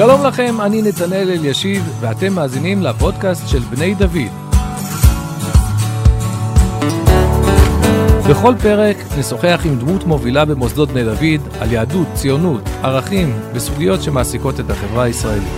[0.00, 4.32] שלום לכם, אני נתנאל אלישיב, ואתם מאזינים לפודקאסט של בני דוד.
[8.30, 14.60] בכל פרק נשוחח עם דמות מובילה במוסדות בני דוד על יהדות, ציונות, ערכים וסוגיות שמעסיקות
[14.60, 15.52] את החברה הישראלית.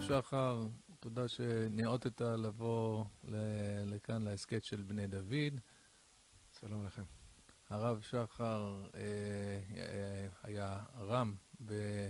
[0.00, 0.62] שחר,
[1.00, 3.04] תודה שניאותת לבוא
[3.86, 5.60] לכאן להסכת של בני דוד.
[6.60, 7.21] שלום לכם.
[7.72, 9.00] הרב שחר אה,
[9.76, 11.34] אה, היה רם
[11.70, 12.08] אה,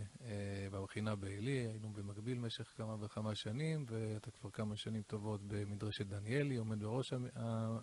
[0.71, 6.57] במכינה בעלי, היינו במקביל במשך כמה וכמה שנים, ואתה כבר כמה שנים טובות במדרשת דניאלי,
[6.57, 7.13] עומד בראש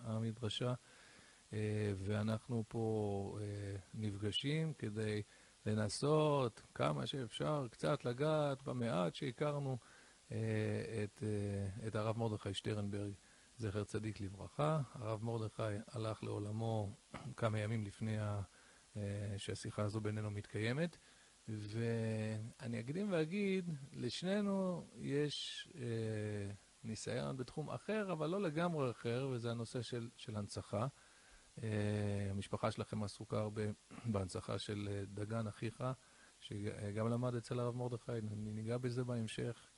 [0.03, 0.73] המדרשה,
[1.97, 3.37] ואנחנו פה
[3.93, 5.21] נפגשים כדי
[5.65, 9.77] לנסות כמה שאפשר קצת לגעת במעט שהכרנו
[10.27, 11.23] את,
[11.87, 13.13] את הרב מרדכי שטרנברג.
[13.59, 14.81] זכר צדיק לברכה.
[14.93, 16.95] הרב מרדכי הלך לעולמו
[17.37, 18.41] כמה ימים לפני אה,
[19.37, 20.97] שהשיחה הזו בינינו מתקיימת.
[21.47, 26.51] ואני אקדים ואגיד, לשנינו יש אה,
[26.83, 30.87] ניסיון בתחום אחר, אבל לא לגמרי אחר, וזה הנושא של, של הנצחה.
[31.63, 33.61] אה, המשפחה שלכם עסוקה הרבה
[34.05, 35.83] בהנצחה של אה, דגן אחיך,
[36.39, 39.68] שגם למד אצל הרב מרדכי, ניגע בזה בהמשך.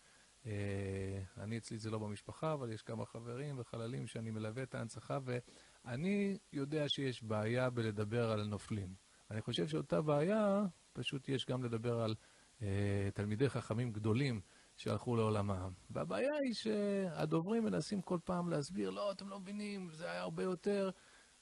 [0.46, 5.20] אה, אני אצלי זה לא במשפחה, אבל יש כמה חברים וחללים שאני מלווה את ההנצחה,
[5.24, 8.96] ואני יודע שיש בעיה בלדבר על נופלים.
[9.32, 10.62] אני חושב שאותה בעיה,
[10.94, 12.16] פשוט יש גם לדבר על
[12.62, 14.42] אה, תלמידי חכמים גדולים
[14.78, 15.72] שהלכו לעולמם.
[15.90, 20.90] והבעיה היא שהדוברים מנסים כל פעם להסביר, לא, אתם לא מבינים, זה היה הרבה יותר.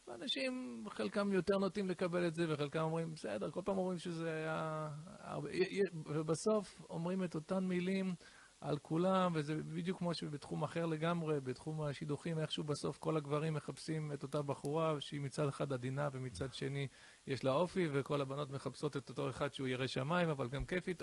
[0.08, 4.90] ואנשים, חלקם יותר נוטים לקבל את זה, וחלקם אומרים, בסדר, כל פעם אומרים שזה היה
[5.20, 5.50] הרבה...
[6.06, 8.16] ובסוף אומרים את אותן מילים.
[8.62, 14.14] על כולם, וזה בדיוק כמו שבתחום אחר לגמרי, בתחום השידוכים, איכשהו בסוף כל הגברים מחפשים
[14.14, 16.88] את אותה בחורה שהיא מצד אחד עדינה ומצד שני
[17.28, 20.94] יש לה אופי, וכל הבנות מחפשות את אותו אחד שהוא ירא שמיים, אבל גם כיפי.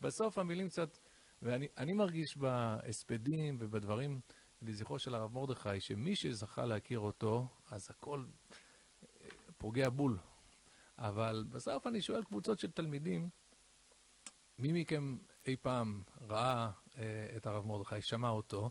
[0.00, 0.98] בסוף המילים קצת...
[1.42, 4.20] ואני מרגיש בהספדים ובדברים
[4.62, 8.24] לזכרו של הרב מרדכי, שמי שזכה להכיר אותו, אז הכל
[9.58, 10.18] פוגע בול.
[10.98, 13.28] אבל בסוף אני שואל קבוצות של תלמידים,
[14.58, 18.70] מי מכם אי פעם ראה אה, את הרב מרדכי, שמע אותו,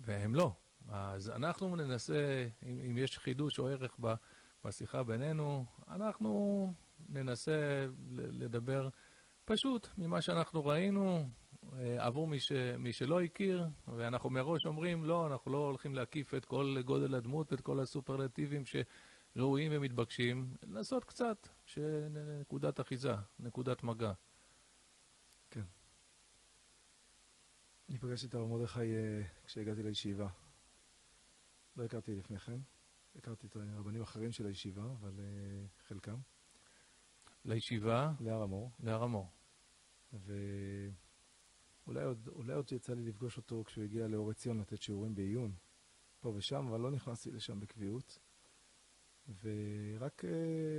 [0.00, 0.52] והם לא.
[0.88, 3.96] אז אנחנו ננסה, אם, אם יש חידוש או ערך
[4.64, 6.72] בשיחה בינינו, אנחנו
[7.08, 8.88] ננסה לדבר
[9.44, 11.28] פשוט ממה שאנחנו ראינו,
[11.78, 16.34] אה, עבור מי, ש, מי שלא הכיר, ואנחנו מראש אומרים, לא, אנחנו לא הולכים להקיף
[16.34, 24.12] את כל גודל הדמות, את כל הסופרלטיבים שראויים ומתבקשים, לנסות קצת, שנקודת אחיזה, נקודת מגע.
[27.88, 30.28] אני פגשתי את הרב מרדכי אה, כשהגעתי לישיבה.
[31.76, 32.60] לא הכרתי לפני כן,
[33.16, 36.16] הכרתי את הרבנים אחרים של הישיבה, אבל אה, חלקם.
[37.44, 38.12] לישיבה?
[38.20, 38.70] להר המור.
[38.80, 39.30] להר המור.
[40.12, 45.54] ואולי עוד, עוד יצא לי לפגוש אותו כשהוא הגיע לאור עציון לתת שיעורים בעיון,
[46.20, 48.18] פה ושם, אבל לא נכנסתי לשם בקביעות.
[49.42, 50.28] ורק uh,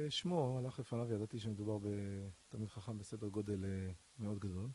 [0.09, 3.65] שמו הלך לפניו, ידעתי שמדובר בתלמיד חכם בסדר גודל
[4.19, 4.69] מאוד גדול.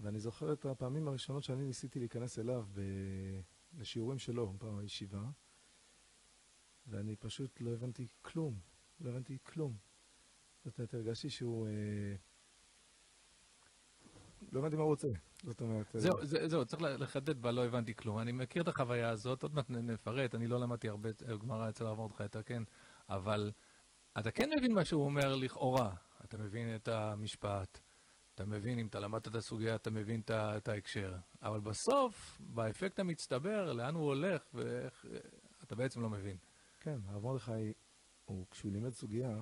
[0.00, 2.80] ואני זוכר את הפעמים הראשונות שאני ניסיתי להיכנס אליו ב...
[3.78, 5.22] לשיעורים שלו, פעם בישיבה,
[6.86, 8.58] ואני פשוט לא הבנתי כלום,
[9.00, 9.76] לא הבנתי כלום.
[10.64, 11.66] זאת אומרת, הרגשתי שהוא...
[11.66, 12.14] אה...
[14.52, 15.08] לא הבנתי מה הוא רוצה.
[15.42, 15.94] זאת אומרת...
[15.94, 18.18] אה, זהו, זה, זהו, צריך לחדד בלא הבנתי כלום.
[18.18, 21.08] אני מכיר את החוויה הזאת, עוד מעט נפרט, אני לא למדתי הרבה
[21.42, 22.62] גמרא אצל הרב מרדכי, אתה כן,
[23.08, 23.52] אבל
[24.18, 25.94] אתה כן מבין מה שהוא אומר לכאורה.
[26.24, 27.80] אתה מבין את המשפט,
[28.38, 31.16] אתה מבין, אם אתה למדת את הסוגיה, אתה מבין את ההקשר.
[31.42, 35.06] אבל בסוף, באפקט המצטבר, לאן הוא הולך, ואיך,
[35.62, 36.36] אתה בעצם לא מבין.
[36.80, 37.72] כן, הרב מרדכי,
[38.50, 39.40] כשהוא לימד סוגיה,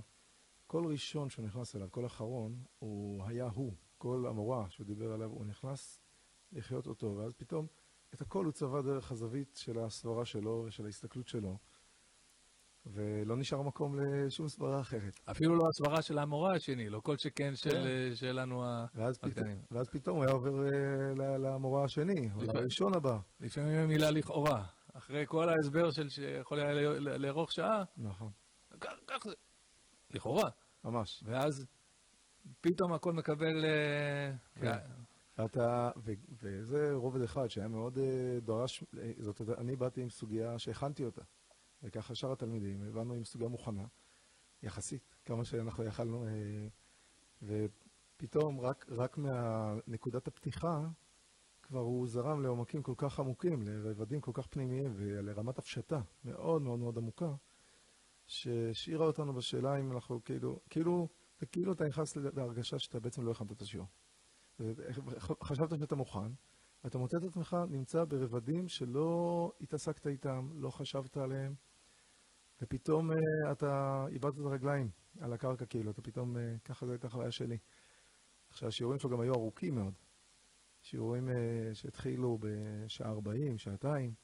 [0.66, 3.74] כל ראשון שהוא נכנס אליו, כל אחרון, הוא היה הוא.
[3.98, 6.00] כל המורה שהוא דיבר עליו, הוא נכנס
[6.52, 7.66] לחיות אותו, ואז פתאום
[8.14, 11.58] את הכל הוא צבע דרך הזווית של הסברה שלו ושל ההסתכלות שלו.
[12.92, 15.20] ולא נשאר מקום לשום סברה אחרת.
[15.30, 18.14] אפילו לא הסברה של המורה השני, לא כל שכן של, כן.
[18.14, 18.64] שלנו
[19.22, 19.58] הקטנים.
[19.70, 23.18] ואז פתאום הוא היה עובר אה, למורה השני, או לראשון הבא.
[23.40, 24.64] לפעמים המילה לכאורה.
[24.92, 28.30] אחרי כל ההסבר של שיכול היה לארוך שעה, נכון.
[29.06, 29.34] כך זה.
[30.10, 30.50] לכאורה.
[30.84, 31.22] ממש.
[31.26, 31.66] ואז
[32.60, 33.64] פתאום הכל מקבל...
[33.64, 34.78] אה, כן.
[35.38, 35.90] ואתה,
[36.42, 38.84] וזה רובד אחד שהיה מאוד אה, דרש,
[39.18, 41.22] זאת אני באתי עם סוגיה שהכנתי אותה.
[41.82, 43.86] וככה שאר התלמידים, הבנו עם סוגיה מוכנה,
[44.62, 46.68] יחסית, כמה שאנחנו יכלנו, אה,
[47.42, 50.80] ופתאום רק, רק מהנקודת הפתיחה,
[51.62, 56.78] כבר הוא זרם לעומקים כל כך עמוקים, לרבדים כל כך פנימיים ולרמת הפשטה מאוד מאוד
[56.78, 57.34] מאוד עמוקה,
[58.26, 61.08] שהשאירה אותנו בשאלה אם אנחנו כאילו, כאילו,
[61.52, 63.86] כאילו אתה נכנס להרגשה שאתה בעצם לא הכנת את השיעור.
[65.42, 66.32] חשבת שאתה מוכן,
[66.84, 71.54] ואתה מוצא את עצמך נמצא ברבדים שלא התעסקת איתם, לא חשבת עליהם,
[72.62, 73.14] ופתאום uh,
[73.52, 77.58] אתה איבדת את הרגליים על הקרקע כאילו, אתה פתאום, uh, ככה זו הייתה חוויה שלי.
[78.50, 79.94] עכשיו, השיעורים שלו גם היו ארוכים מאוד.
[80.82, 81.32] שיעורים uh,
[81.74, 84.14] שהתחילו בשעה 40, שעתיים,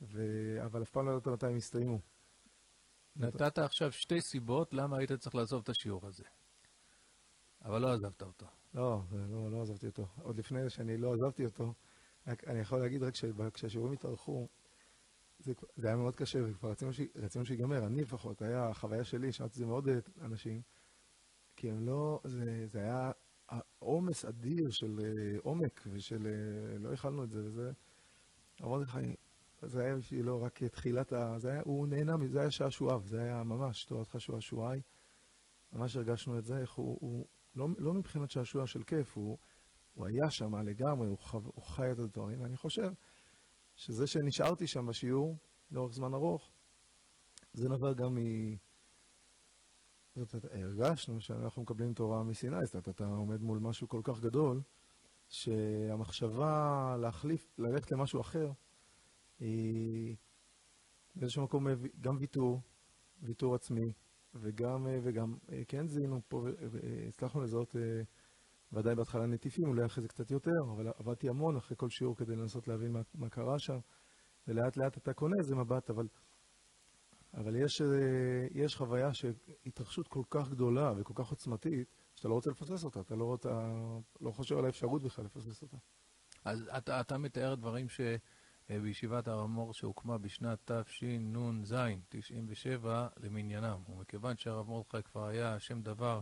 [0.00, 0.22] ו...
[0.64, 1.98] אבל אף פעם לא ידעת מתי הם הסתיימו.
[3.16, 6.24] נתת עכשיו שתי סיבות למה היית צריך לעזוב את השיעור הזה.
[7.64, 8.46] אבל לא עזבת אותו.
[8.74, 10.06] לא, לא, לא עזבתי אותו.
[10.22, 11.74] עוד לפני שאני לא עזבתי אותו,
[12.26, 14.48] אני יכול להגיד רק שכשהשיעורים התארחו,
[15.46, 17.86] זה, זה היה מאוד קשה, וכבר רצינו, ש, רצינו שיגמר.
[17.86, 19.88] אני לפחות, היה החוויה שלי, שמעתי את זה מאוד
[20.20, 20.62] אנשים,
[21.56, 23.10] כי הם לא, זה, זה היה
[23.78, 27.72] עומס אדיר של uh, עומק, ושל, uh, לא הכלנו את זה, וזה,
[28.62, 28.98] אמרתי לך,
[29.62, 31.38] זה היה בשבילו רק תחילת ה...
[31.38, 34.80] זה היה, הוא נהנה מזה, זה היה שעשועיו, זה היה ממש תורתך שעשועי.
[35.72, 39.38] ממש הרגשנו את זה, איך הוא, הוא לא, לא מבחינת שעשוע של כיף, הוא,
[39.94, 42.92] הוא היה שם לגמרי, הוא, חו, הוא חי את הדברים, ואני חושב
[43.76, 45.36] שזה שנשארתי שם בשיעור
[45.70, 46.50] לאורך זמן ארוך,
[47.52, 48.56] זה נבע גם מ...
[50.16, 54.20] זאת אומרת, הרגשנו שאנחנו מקבלים תורה מסיני, זאת אומרת, אתה עומד מול משהו כל כך
[54.20, 54.60] גדול,
[55.28, 58.52] שהמחשבה להחליף, ללכת למשהו אחר,
[59.40, 60.16] היא
[61.14, 61.66] באיזשהו מקום
[62.00, 62.60] גם ויתור,
[63.22, 63.92] ויתור עצמי,
[64.34, 65.36] וגם, וגם
[65.68, 67.76] כן זיהינו פה, והצלחנו לזהות
[68.76, 72.36] ודאי בהתחלה נטיפים, אולי אחרי זה קצת יותר, אבל עבדתי המון אחרי כל שיעור כדי
[72.36, 73.78] לנסות להבין מה, מה קרה שם,
[74.48, 76.08] ולאט לאט אתה קונה איזה מבט, אבל,
[77.34, 77.82] אבל יש,
[78.54, 79.32] יש חוויה של
[79.66, 83.72] התרחשות כל כך גדולה וכל כך עוצמתית, שאתה לא רוצה לפספס אותה, אתה לא, אתה
[84.20, 85.76] לא חושב על האפשרות בכלל לפספס אותה.
[86.44, 88.00] אז אתה, אתה מתאר דברים ש...
[88.68, 91.74] בישיבת הר המור שהוקמה בשנת תשנ"ז,
[92.08, 93.78] 97 למניינם.
[93.88, 96.20] ומכיוון שהרב מרדכי כבר היה שם דבר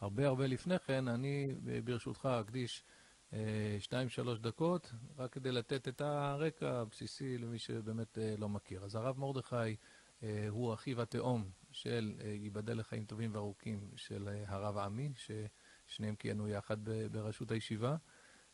[0.00, 1.54] הרבה הרבה לפני כן, אני
[1.84, 2.84] ברשותך אקדיש
[3.32, 8.84] אה, שתיים שלוש דקות, רק כדי לתת את הרקע הבסיסי למי שבאמת אה, לא מכיר.
[8.84, 9.76] אז הרב מרדכי
[10.22, 16.76] אה, הוא אחיו התאום של, ייבדל לחיים טובים וארוכים, של הרב עמי, ששניהם כיהנו יחד
[17.12, 17.96] בראשות הישיבה.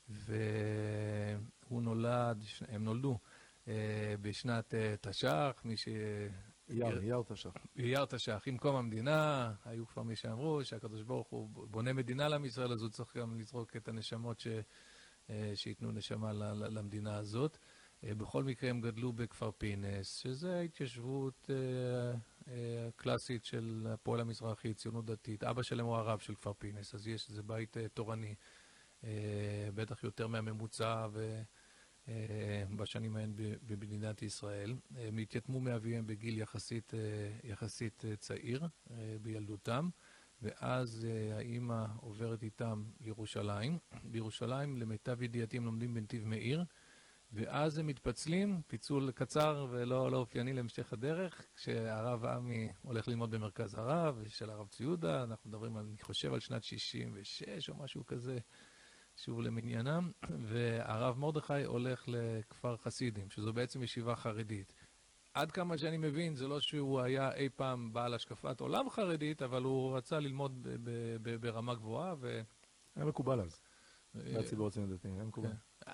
[0.08, 3.18] והוא נולד, הם נולדו
[4.20, 5.88] בשנת תש"ח, מי ש...
[6.70, 7.54] אייר, אייר תש"ח.
[7.78, 12.44] אייר תש"ח, עם קום המדינה, היו כבר מי שאמרו שהקדוש ברוך הוא בונה מדינה לעם
[12.44, 14.48] ישראל, אז הוא צריך גם לזרוק את הנשמות ש...
[15.30, 17.58] אה, שייתנו נשמה למדינה הזאת.
[18.04, 25.04] אה, בכל מקרה הם גדלו בכפר פינס, שזה התיישבות אה, קלאסית של הפועל המזרחי, ציונות
[25.06, 25.44] דתית.
[25.44, 28.34] אבא שלהם הוא הרב של כפר פינס, אז יש איזה בית תורני,
[29.74, 31.42] בטח יותר מהממוצע, ו...
[32.08, 33.32] אה, בשנים ההן
[33.66, 34.74] במדינת ישראל.
[34.96, 37.00] הם התייתמו מאביהם בגיל יחסית, אה,
[37.44, 38.66] יחסית אה, צעיר,
[39.22, 39.88] בילדותם,
[40.42, 43.78] ואז האימא עוברת איתם לירושלים.
[44.04, 46.64] בירושלים, למיטב ידיעתי, הם לומדים בנתיב מאיר,
[47.32, 53.74] ואז הם מתפצלים, פיצול קצר ולא לא אופייני להמשך הדרך, כשהרב עמי הולך ללמוד במרכז
[53.74, 58.38] הרב, של הרב ציודה, אנחנו מדברים, על, אני חושב, על שנת 66 או משהו כזה.
[59.16, 60.10] שוב למניינם,
[60.48, 64.72] והרב מרדכי הולך לכפר חסידים, שזו בעצם ישיבה חרדית.
[65.34, 69.62] עד כמה שאני מבין, זה לא שהוא היה אי פעם בעל השקפת עולם חרדית, אבל
[69.62, 70.66] הוא רצה ללמוד
[71.40, 72.40] ברמה גבוהה ו...
[72.96, 73.60] היה מקובל אז.
[74.14, 75.48] היה ציבור הציונות דתי, היה מקובל.
[75.48, 75.86] כן.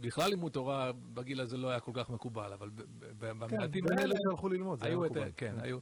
[0.00, 2.70] בכלל לימוד תורה בגיל הזה לא היה כל כך מקובל, אבל
[3.18, 4.14] במעטים כן, האלה...
[4.14, 5.22] כן, הלכו ללמוד, זה היה מקובל.
[5.24, 5.78] כן, כן, היו...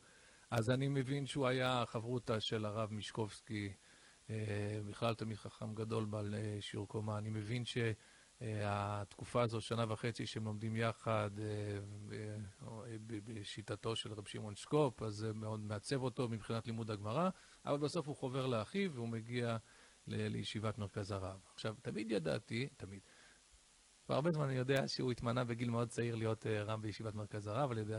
[0.51, 3.73] אז אני מבין שהוא היה חברותא של הרב מישקובסקי.
[4.31, 7.19] אה, בכלל תלמיד חכם גדול בעל אה, שיעור קומה.
[7.19, 11.78] אני מבין שהתקופה הזו, שנה וחצי שהם לומדים יחד אה,
[13.09, 17.31] בשיטתו של רב שמעון שקופ, אז זה מאוד מעצב אותו מבחינת לימוד הגמרא,
[17.66, 19.57] אבל בסוף הוא חובר לאחיו והוא מגיע
[20.07, 21.40] לישיבת מרכז הרב.
[21.54, 23.00] עכשיו, תמיד ידעתי, תמיד,
[24.07, 27.71] כבר הרבה זמן אני יודע שהוא התמנה בגיל מאוד צעיר להיות רב בישיבת מרכז הרב
[27.71, 27.95] על ידי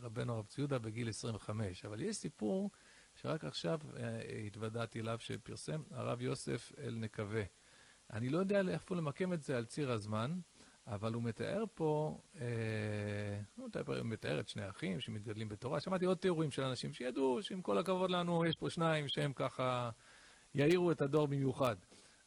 [0.00, 2.70] רבנו הרב ציודה בגיל 25, אבל יש סיפור
[3.22, 7.42] שרק עכשיו אה, התוודעתי אליו שפרסם הרב יוסף אל נקווה.
[8.12, 10.38] אני לא יודע איפה למקם את זה על ציר הזמן,
[10.86, 13.68] אבל הוא מתאר פה, אה, הוא
[14.04, 15.80] מתאר, את שני אחים שמתגדלים בתורה.
[15.80, 19.90] שמעתי עוד תיאורים של אנשים שידעו שעם כל הכבוד לנו, יש פה שניים שהם ככה
[20.54, 21.76] יאירו את הדור במיוחד.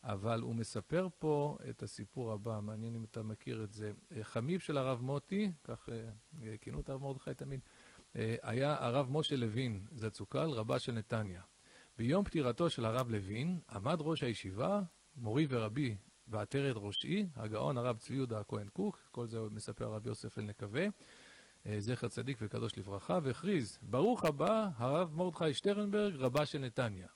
[0.03, 3.91] אבל הוא מספר פה את הסיפור הבא, מעניין אם אתה מכיר את זה.
[4.21, 7.69] חמיב של הרב מוטי, כך אה, כינו את הרב מרדכי תמיד, אה,
[8.41, 11.41] היה הרב משה לוין זצוקל, רבה של נתניה.
[11.98, 14.82] ביום פטירתו של הרב לוין עמד ראש הישיבה,
[15.15, 20.38] מורי ורבי ועטרת ראשי, הגאון הרב צבי יהודה הכהן קוק, כל זה מספר הרב יוסף
[20.38, 20.86] אלנקווה,
[21.77, 27.08] זכר צדיק וקדוש לברכה, והכריז, ברוך הבא, הרב מרדכי שטרנברג, רבה של נתניה.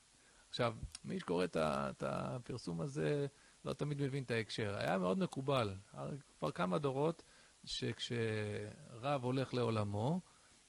[0.50, 3.28] עכשיו, מי שקורא את הפרסום הזה
[3.66, 4.76] לא תמיד מבין את ההקשר.
[4.78, 5.76] היה מאוד מקובל,
[6.40, 7.24] כבר כמה דורות,
[7.64, 10.22] שכשרב הולך לעולמו,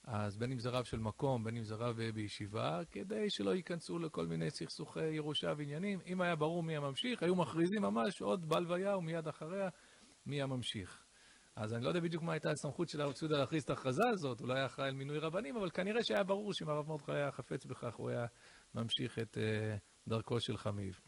[0.06, 3.98] אז בין אם זה רב של מקום, בין אם זה רב בישיבה, כדי שלא ייכנסו
[3.98, 8.96] לכל מיני סכסוכי ירושה ועניינים, אם היה ברור מי הממשיך, היו מכריזים ממש עוד בהלוויה
[8.96, 9.68] ומיד אחריה
[10.26, 11.02] מי הממשיך.
[11.56, 14.40] אז אני לא יודע בדיוק מה הייתה הסמכות של הרב צודה להכריז את ההכרזה הזאת,
[14.48, 17.94] היה אחראי על מינוי רבנים, אבל כנראה שהיה ברור שאם הרב מרדכי היה חפץ בכך,
[17.94, 18.26] הוא היה
[18.74, 21.00] ממשיך את uh, דרכו של חמיב.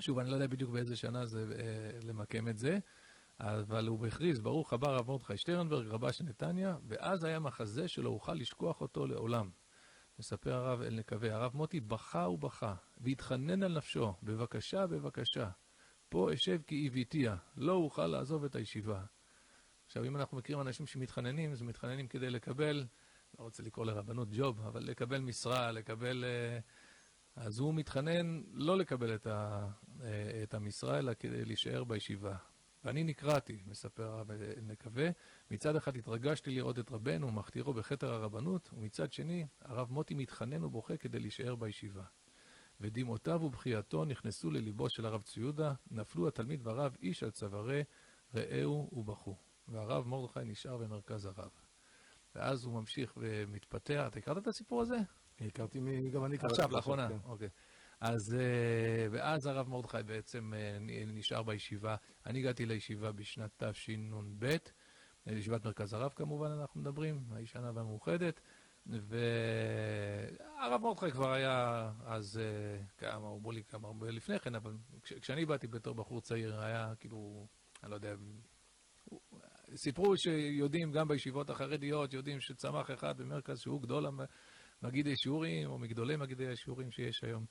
[0.00, 2.78] שוב, אני לא יודע בדיוק באיזה שנה זה uh, למקם את זה,
[3.42, 8.10] אבל הוא הכריז, ברוך הבא רב מרדכי שטרנברג, רבה של נתניה, ואז היה מחזה שלא
[8.10, 9.50] אוכל לשכוח אותו לעולם.
[10.18, 15.50] מספר הרב אל נקווה, הרב מוטי בכה ובכה, והתחנן על נפשו, בבקשה, בבקשה,
[16.08, 19.04] פה אשב כי איביתיה, לא אוכל לעזוב את הישיבה.
[19.86, 22.86] עכשיו, אם אנחנו מכירים אנשים שמתחננים, אז מתחננים כדי לקבל,
[23.38, 26.24] לא רוצה לקרוא לרבנות ג'וב, אבל לקבל משרה, לקבל...
[26.24, 26.58] אה,
[27.36, 29.68] אז הוא מתחנן לא לקבל את, ה,
[30.02, 32.36] אה, את המשרה, אלא כדי להישאר בישיבה.
[32.84, 34.30] ואני נקרעתי, מספר הרב
[34.62, 35.08] נקווה,
[35.50, 40.96] מצד אחד התרגשתי לראות את רבנו ומכתירו בכתר הרבנות, ומצד שני, הרב מוטי מתחנן ובוכה
[40.96, 42.04] כדי להישאר בישיבה.
[42.80, 47.82] ודמעותיו ובכייתו נכנסו לליבו של הרב ציודה, נפלו התלמיד והרב איש על צווארי,
[48.34, 49.36] ראהו ובכו.
[49.68, 51.50] והרב מרדכי נשאר במרכז הרב.
[52.34, 54.04] ואז הוא ממשיך ומתפתח.
[54.06, 54.96] אתה הכרת את הסיפור הזה?
[55.40, 56.54] הכרתי, גם אני קראתי.
[56.54, 57.16] עכשיו, לאחרונה, כן.
[57.24, 57.48] אוקיי.
[58.02, 61.96] אז, אה, ואז הרב מרדכי בעצם אה, נשאר בישיבה.
[62.26, 64.56] אני הגעתי לישיבה בשנת תשנ"ב,
[65.26, 68.40] לישיבת מרכז הרב כמובן אנחנו מדברים, הישנה והמאוחדת.
[68.86, 75.46] והרב מרדכי כבר היה אז, אה, כמה, אמרו לי כמה הרבה לפני כן, אבל כשאני
[75.46, 77.46] באתי בתור בחור צעיר, היה כאילו,
[77.82, 78.14] אני לא יודע,
[79.74, 84.06] סיפרו שיודעים גם בישיבות החרדיות, יודעים שצמח אחד במרכז שהוא גדול
[84.82, 87.46] מגידי שיעורים, או מגדולי מגידי השיעורים שיש היום,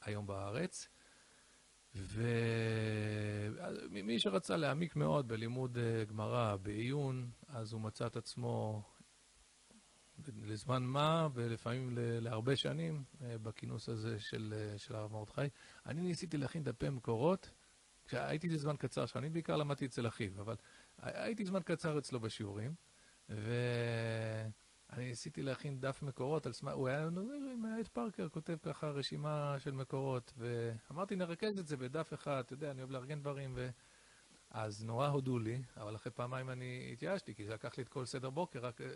[0.00, 0.88] היום בארץ.
[3.90, 8.82] ומי שרצה להעמיק מאוד בלימוד אה, גמרא, בעיון, אז הוא מצא את עצמו
[10.42, 15.40] לזמן מה, ולפעמים להרבה שנים, אה, בכינוס הזה של, של הרב מרדכי.
[15.86, 17.50] אני ניסיתי להכין דפי מקורות,
[18.04, 20.56] כשהייתי לזמן קצר, שאני בעיקר למדתי אצל אחיו, אבל
[20.98, 22.74] הייתי זמן קצר אצלו בשיעורים,
[24.92, 27.06] ואני ניסיתי להכין דף מקורות על סמך, הוא היה
[27.52, 32.52] עם אייד פארקר, כותב ככה רשימה של מקורות, ואמרתי, נרכז את זה בדף אחד, אתה
[32.52, 33.70] יודע, אני אוהב לארגן דברים, ו...
[34.54, 38.04] אז נורא הודו לי, אבל אחרי פעמיים אני התייאשתי, כי זה לקח לי את כל
[38.04, 38.86] סדר בוקר רק אה,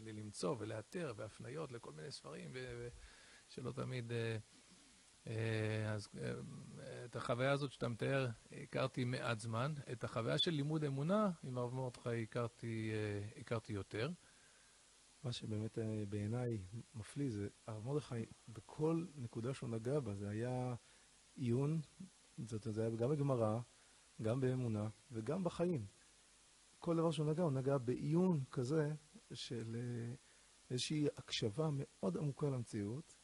[0.00, 2.52] למצוא ולאתר, והפניות לכל מיני ספרים,
[3.48, 4.12] ושלא תמיד...
[4.12, 4.36] אה,
[5.26, 6.32] אה, אז אה,
[7.04, 8.28] את החוויה הזאת שאתה מתאר
[8.62, 9.74] הכרתי מעט זמן.
[9.92, 14.10] את החוויה של לימוד אמונה עם הרב מרדכי הכרתי, אה, הכרתי יותר.
[15.22, 16.58] מה שבאמת בעיניי
[16.94, 20.74] מפליא זה הרב מרדכי, בכל נקודה שהוא נגע בה, זה היה
[21.34, 21.80] עיון,
[22.38, 23.60] זאת אומרת, זה היה גם בגמרא,
[24.22, 25.86] גם באמונה וגם בחיים.
[26.78, 28.92] כל דבר שהוא נגע, הוא נגע בעיון כזה
[29.32, 29.76] של
[30.70, 33.14] איזושהי הקשבה מאוד עמוקה למציאות,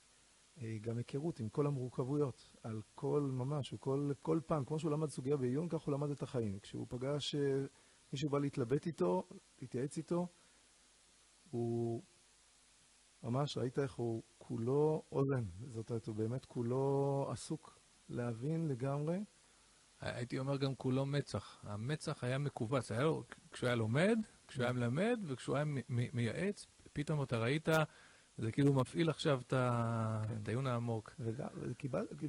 [0.59, 4.91] אה, גם היכרות עם כל המורכבויות, על כל ממש, הוא כל, כל פעם, כמו שהוא
[4.91, 6.59] למד סוגיה בעיון, כך הוא למד את החיים.
[6.61, 7.67] כשהוא פגש אה,
[8.13, 9.29] מישהו בא להתלבט איתו,
[9.61, 10.27] להתייעץ איתו,
[11.55, 12.03] הוא
[13.23, 19.25] ממש, ראית איך הוא כולו אוזן, זאת אומרת, הוא באמת כולו עסוק להבין לגמרי.
[20.01, 21.65] הייתי אומר גם כולו מצח.
[21.65, 24.19] המצח היה מכווץ, היה לו, כשהוא היה לומד,
[24.49, 27.69] כשהוא היה מלמד וכשהוא היה מייעץ, פתאום אתה ראית
[28.39, 30.43] זה כאילו מפעיל עכשיו את כן.
[30.47, 31.15] העיון העמוק.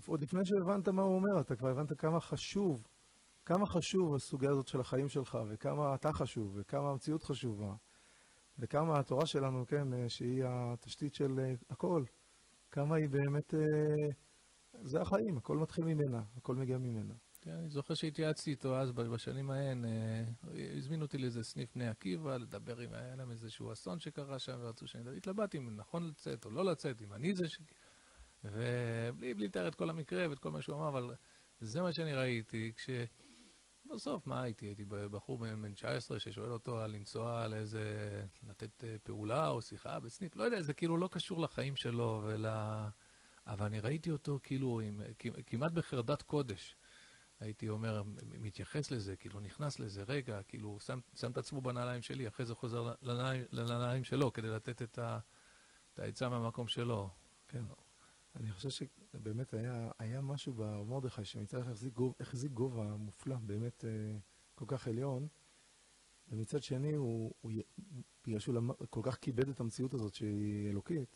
[0.08, 2.88] עוד לפני שהבנת מה הוא אומר, אתה כבר הבנת כמה חשוב,
[3.46, 7.76] כמה חשוב הסוגיה הזאת של החיים שלך, וכמה אתה חשוב, וכמה המציאות חשובה,
[8.60, 12.04] וכמה התורה שלנו, כן, שהיא התשתית של אה, הכל,
[12.72, 13.60] כמה היא באמת, אה,
[14.82, 17.14] זה החיים, הכל מתחיל ממנה, הכל מגיע ממנה.
[17.42, 20.24] כן, אני זוכר שהתייעצתי איתו אז, בשנים ההן, אה,
[20.78, 24.88] הזמינו אותי לאיזה סניף בני עקיבא, לדבר עם, היה להם איזשהו אסון שקרה שם, ורצו
[24.88, 27.60] שאני אדע, התלבטתי אם נכון לצאת או לא לצאת, אם אני זה ש...
[28.44, 31.16] ובלי לתאר את כל המקרה ואת כל מה שהוא אמר, אבל
[31.60, 32.72] זה מה שאני ראיתי,
[33.86, 34.66] כשבסוף, מה הייתי?
[34.66, 40.36] הייתי בחור בן 19 ששואל אותו על לנסוע לאיזה, לתת אה, פעולה או שיחה בסניף,
[40.36, 42.46] לא יודע, זה כאילו לא קשור לחיים שלו ול...
[43.48, 45.02] אבל אני ראיתי אותו כאילו עם,
[45.46, 46.76] כמעט בחרדת קודש.
[47.40, 48.04] הייתי אומר,
[48.40, 52.56] מתייחס לזה, כאילו נכנס לזה רגע, כאילו שם, שם את עצמו בנעליים שלי, אחרי זה
[52.56, 55.00] חוזר לנעליים, לנעליים שלו, כדי לתת את
[55.98, 57.10] העצה מהמקום שלו.
[57.48, 57.64] כן.
[58.36, 63.86] אני חושב שבאמת היה, היה משהו במרדכי שמצד אחד החזיק גובה, החזיק גובה מופלא, באמת
[63.86, 64.18] אה,
[64.56, 65.28] כל כך עליון,
[66.30, 67.52] ומצד שני, הוא, הוא,
[68.28, 68.56] בגלל שהוא
[68.90, 71.16] כל כך כיבד את המציאות הזאת שהיא אלוקית,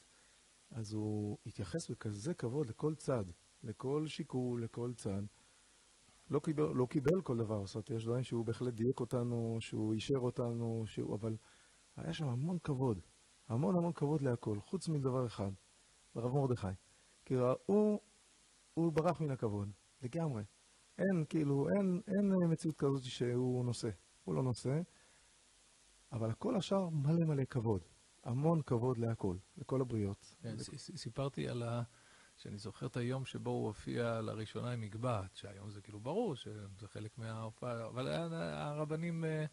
[0.72, 3.26] אז הוא התייחס בכזה כבוד לכל צד,
[3.64, 5.24] לכל שיקול, לכל צד.
[6.30, 9.94] לא קיבל, לא קיבל כל דבר, זאת אומרת, יש דברים שהוא בהחלט דייק אותנו, שהוא
[9.94, 11.38] אישר אותנו, שהוא, אבל
[11.96, 13.00] היה שם המון כבוד,
[13.48, 15.52] המון המון כבוד להכל, חוץ מדבר אחד,
[16.16, 16.68] לרב מרדכי.
[17.30, 18.00] כי הוא,
[18.74, 19.70] הוא ברח מן הכבוד,
[20.02, 20.44] לגמרי.
[20.98, 23.90] אין, כאילו, אין, אין מציאות כזאת שהוא נושא.
[24.24, 24.82] הוא לא נושא,
[26.12, 27.82] אבל הכל השאר מלא מלא כבוד.
[28.24, 30.36] המון כבוד להכל, לכל הבריות.
[30.42, 31.82] כן, סיפרתי על ה...
[32.38, 36.88] שאני זוכר את היום שבו הוא הופיע לראשונה עם מגבעת, שהיום זה כאילו ברור שזה
[36.88, 39.46] חלק מההופעה, אבל הרבנים אה,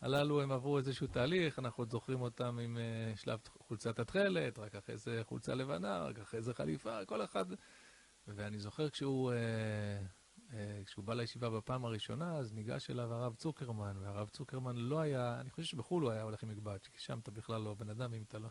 [0.00, 4.74] הללו הם עברו איזשהו תהליך, אנחנו עוד זוכרים אותם עם אה, שלב חולצת התכלת, רק
[4.74, 7.44] אחרי זה חולצה לבנה, רק אחרי זה חליפה, כל אחד...
[8.28, 9.32] ואני זוכר כשהוא,
[10.52, 15.40] אה, כשהוא בא לישיבה בפעם הראשונה, אז ניגש אליו הרב צוקרמן, והרב צוקרמן לא היה,
[15.40, 18.14] אני חושב שבחו"ל הוא היה הולך עם מגבעת, כי שם אתה בכלל לא בן אדם
[18.14, 18.48] אם אתה לא...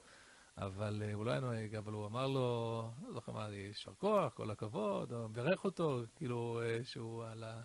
[0.57, 4.51] אבל הוא לא היה נוהג, אבל הוא אמר לו, לא זוכר מה, יישר כוח, כל
[4.51, 7.61] הכבוד, או בירך אותו, כאילו שהוא על ה...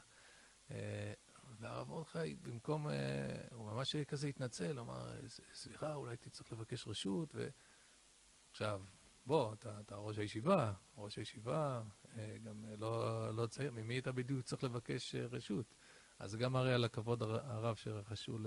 [1.59, 2.87] והרב מרדכי, במקום,
[3.53, 5.13] הוא ממש כזה התנצל, אמר,
[5.55, 7.35] סליחה, אולי תצטרך לבקש רשות,
[8.51, 8.83] ועכשיו,
[9.27, 11.83] בוא, אתה, אתה ראש הישיבה, ראש הישיבה,
[12.45, 15.75] גם לא, לא צעיר, ממי אתה בדיוק צריך לבקש רשות?
[16.19, 18.39] אז גם מראה על הכבוד הרב שרכשו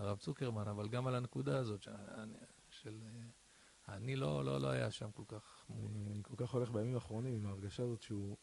[0.00, 1.92] לרב צוקרמן, אבל גם על הנקודה הזאת של...
[2.70, 3.02] של
[3.88, 5.66] אני לא, לא, לא היה שם כל כך...
[5.70, 8.36] אני כל כך הולך בימים האחרונים עם ההרגשה הזאת שהוא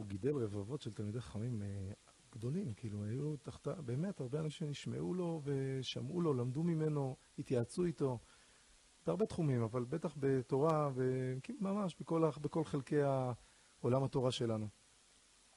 [0.00, 1.92] גידל רבבות של תלמידי חכמים אה,
[2.34, 8.18] גדולים, כאילו היו תחתה, באמת הרבה אנשים נשמעו לו ושמעו לו, למדו ממנו, התייעצו איתו,
[9.06, 13.00] בהרבה תחומים, אבל בטח בתורה, וממש בכל, בכל חלקי
[13.80, 14.68] עולם התורה שלנו.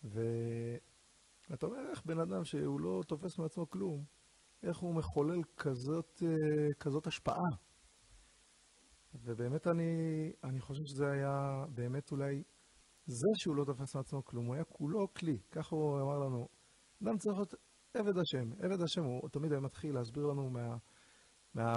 [0.03, 4.03] ואתה אומר, איך בן אדם שהוא לא תופס מעצמו כלום,
[4.63, 6.23] איך הוא מחולל כזאת,
[6.79, 7.47] כזאת השפעה
[9.23, 12.43] ובאמת אני, אני חושב שזה היה באמת אולי
[13.05, 16.47] זה שהוא לא תפס מעצמו כלום, הוא היה כולו כלי, ככה הוא אמר לנו.
[17.03, 17.53] אדם צריך להיות
[17.93, 20.77] עבד השם, עבד השם, הוא תמיד היה מתחיל להסביר לנו מה...
[21.53, 21.73] מה,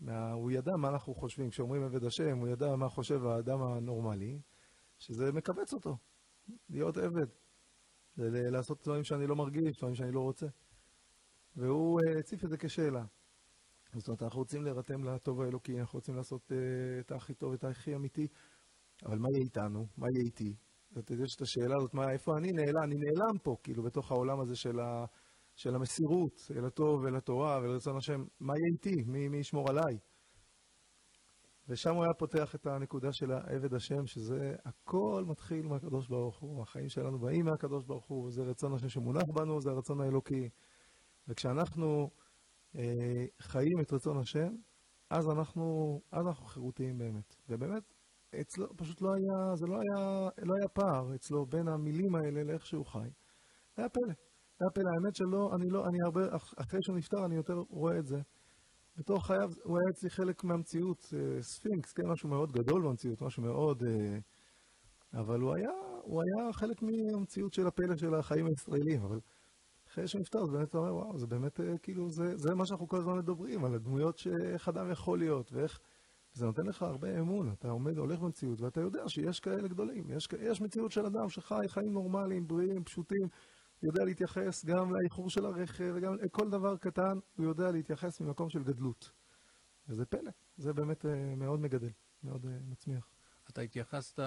[0.00, 4.40] מה הוא ידע מה אנחנו חושבים, כשאומרים עבד השם, הוא ידע מה חושב האדם הנורמלי,
[4.98, 5.96] שזה מכווץ אותו,
[6.70, 7.26] להיות עבד,
[8.16, 10.46] זה לעשות דברים שאני לא מרגיש, דברים שאני לא רוצה.
[11.56, 13.04] והוא אה, הציף את זה כשאלה.
[13.94, 16.54] זאת אומרת, אנחנו רוצים להירתם לטוב האלוקי, אנחנו רוצים לעשות uh,
[17.00, 18.26] את הכי טוב, את הכי אמיתי,
[19.06, 19.86] אבל מה יהיה איתנו?
[19.96, 20.56] מה יהיה איתי?
[20.92, 22.82] ואתה יודע שאת השאלה הזאת, מה, איפה אני נעלם?
[22.84, 25.04] אני נעלם פה, כאילו, בתוך העולם הזה של, ה,
[25.54, 29.02] של המסירות אל הטוב ואל התורה ולרצון השם, מה יהיה איתי?
[29.06, 29.98] מי, מי ישמור עליי?
[31.68, 36.62] ושם הוא היה פותח את הנקודה של העבד השם, שזה הכל מתחיל מהקדוש ברוך הוא,
[36.62, 40.48] החיים שלנו באים מהקדוש ברוך הוא, וזה רצון השם שמונח בנו, זה הרצון האלוקי.
[41.28, 42.10] וכשאנחנו...
[42.76, 44.48] אה, חיים את רצון השם,
[45.10, 47.36] אז אנחנו, אז אנחנו חירותיים באמת.
[47.48, 47.94] ובאמת,
[48.40, 52.66] אצלו פשוט לא היה, זה לא היה, לא היה פער אצלו בין המילים האלה לאיך
[52.66, 53.08] שהוא חי.
[53.76, 54.12] היה פלא.
[54.60, 54.90] היה פלא.
[54.94, 58.20] האמת שלא, אני לא, אני הרבה, אחרי שהוא נפטר אני יותר רואה את זה.
[58.96, 63.42] בתור חייו, הוא היה אצלי חלק מהמציאות, אה, ספינקס, כן, משהו מאוד גדול במציאות, משהו
[63.42, 63.82] מאוד...
[63.82, 64.18] אה,
[65.20, 65.70] אבל הוא היה,
[66.02, 69.20] הוא היה חלק מהמציאות של הפלא של החיים הישראלים, אבל...
[69.88, 72.88] אחרי שהוא נפטר, אז באמת אומר, וואו, זה באמת, אה, כאילו, זה, זה מה שאנחנו
[72.88, 75.80] כל הזמן מדברים, על הדמויות שאיך אדם יכול להיות, ואיך...
[76.38, 80.10] זה נותן לך הרבה אמון, אתה עומד, הולך במציאות, ואתה יודע שיש כאלה גדולים.
[80.10, 83.28] יש, יש מציאות של אדם שחי חיים נורמליים, בריאים, פשוטים,
[83.82, 88.62] יודע להתייחס גם לאיחור של הרכב, וגם לכל דבר קטן, הוא יודע להתייחס ממקום של
[88.62, 89.10] גדלות.
[89.88, 91.90] וזה פלא, זה באמת אה, מאוד מגדל,
[92.22, 93.17] מאוד אה, מצמיח.
[93.50, 94.18] אתה התייחסת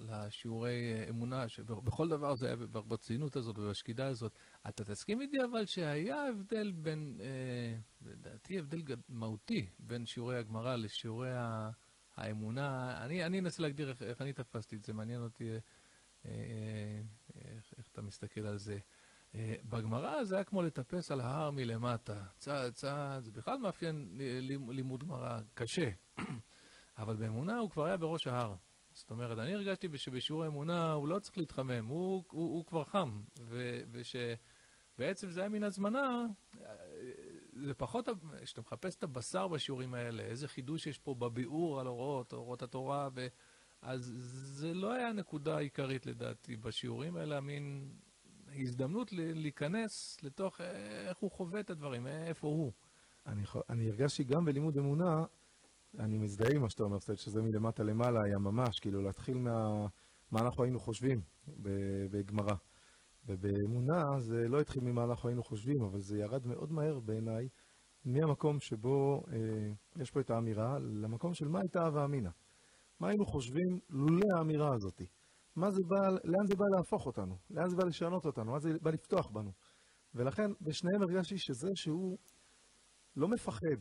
[0.00, 4.32] לשיעורי אה, אמונה, שבכל דבר זה היה בציונות הזאת ובשקידה הזאת.
[4.68, 7.78] אתה תסכים איתי אבל שהיה הבדל בין, אה,
[8.10, 11.30] לדעתי הבדל מהותי, בין שיעורי הגמרא לשיעורי
[12.16, 12.98] האמונה.
[13.04, 15.50] אני, אנסה להגדיר איך, אני תפסתי את זה, מעניין אותי
[16.26, 16.30] אה,
[17.78, 18.78] איך אתה מסתכל על זה.
[19.64, 24.08] בגמרא זה היה כמו לטפס על ההר מלמטה, צעד צעד, זה בכלל מאפיין
[24.68, 25.90] לימוד גמרא קשה.
[27.00, 28.54] אבל באמונה הוא כבר היה בראש ההר.
[28.92, 33.20] זאת אומרת, אני הרגשתי שבשיעור האמונה הוא לא צריך להתחמם, הוא, הוא, הוא כבר חם.
[33.90, 36.26] ושבעצם זה היה מין הזמנה,
[37.52, 38.08] זה פחות,
[38.42, 43.08] כשאתה מחפש את הבשר בשיעורים האלה, איזה חידוש יש פה בביאור על אורות, אורות התורה,
[43.14, 43.26] ו...
[43.82, 44.12] אז
[44.58, 47.88] זה לא היה הנקודה העיקרית לדעתי בשיעורים, אלא מין
[48.54, 50.60] הזדמנות להיכנס לתוך
[51.08, 52.72] איך הוא חווה את הדברים, איפה הוא.
[53.26, 55.24] אני, אני הרגשתי גם בלימוד אמונה,
[55.98, 59.86] אני מזדהה עם מה שאתה אומר, שזה מלמטה למעלה היה ממש, כאילו להתחיל מה...
[60.30, 61.20] מה אנחנו היינו חושבים
[62.10, 62.54] בגמרא.
[63.26, 67.48] ובאמונה זה לא התחיל ממה אנחנו היינו חושבים, אבל זה ירד מאוד מהר בעיניי
[68.04, 69.72] מהמקום שבו אה,
[70.02, 72.30] יש פה את האמירה, למקום של מה הייתה הווה אמינא.
[73.00, 75.02] מה היינו חושבים לולא האמירה הזאת?
[75.56, 77.36] מה זה בא, לאן זה בא להפוך אותנו?
[77.50, 78.52] לאן זה בא לשנות אותנו?
[78.52, 79.52] מה זה בא לפתוח בנו?
[80.14, 82.18] ולכן בשניהם הרגשתי שזה שהוא
[83.16, 83.80] לא מפחד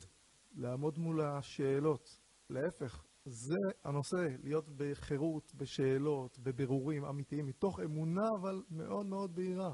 [0.51, 9.05] לעמוד מול השאלות, להפך, זה הנושא, להיות בחירות, בשאלות, בבירורים אמיתיים, מתוך אמונה אבל מאוד
[9.05, 9.73] מאוד בהירה,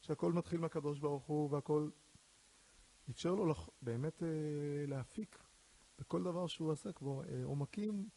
[0.00, 1.90] שהכל מתחיל מהקדוש ברוך הוא והכל
[3.10, 3.68] אפשר לו לח...
[3.82, 4.28] באמת אה,
[4.86, 5.38] להפיק
[5.98, 8.08] בכל דבר שהוא עסק בו אה, עומקים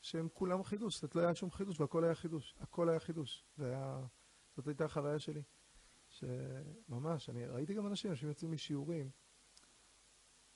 [0.00, 4.06] שהם כולם חידוש, זאת לא היה שום חידוש והכל היה חידוש, הכל היה חידוש, היה...
[4.56, 5.42] זאת הייתה החוויה שלי,
[6.08, 9.10] שממש, אני ראיתי גם אנשים, אנשים יוצאים משיעורים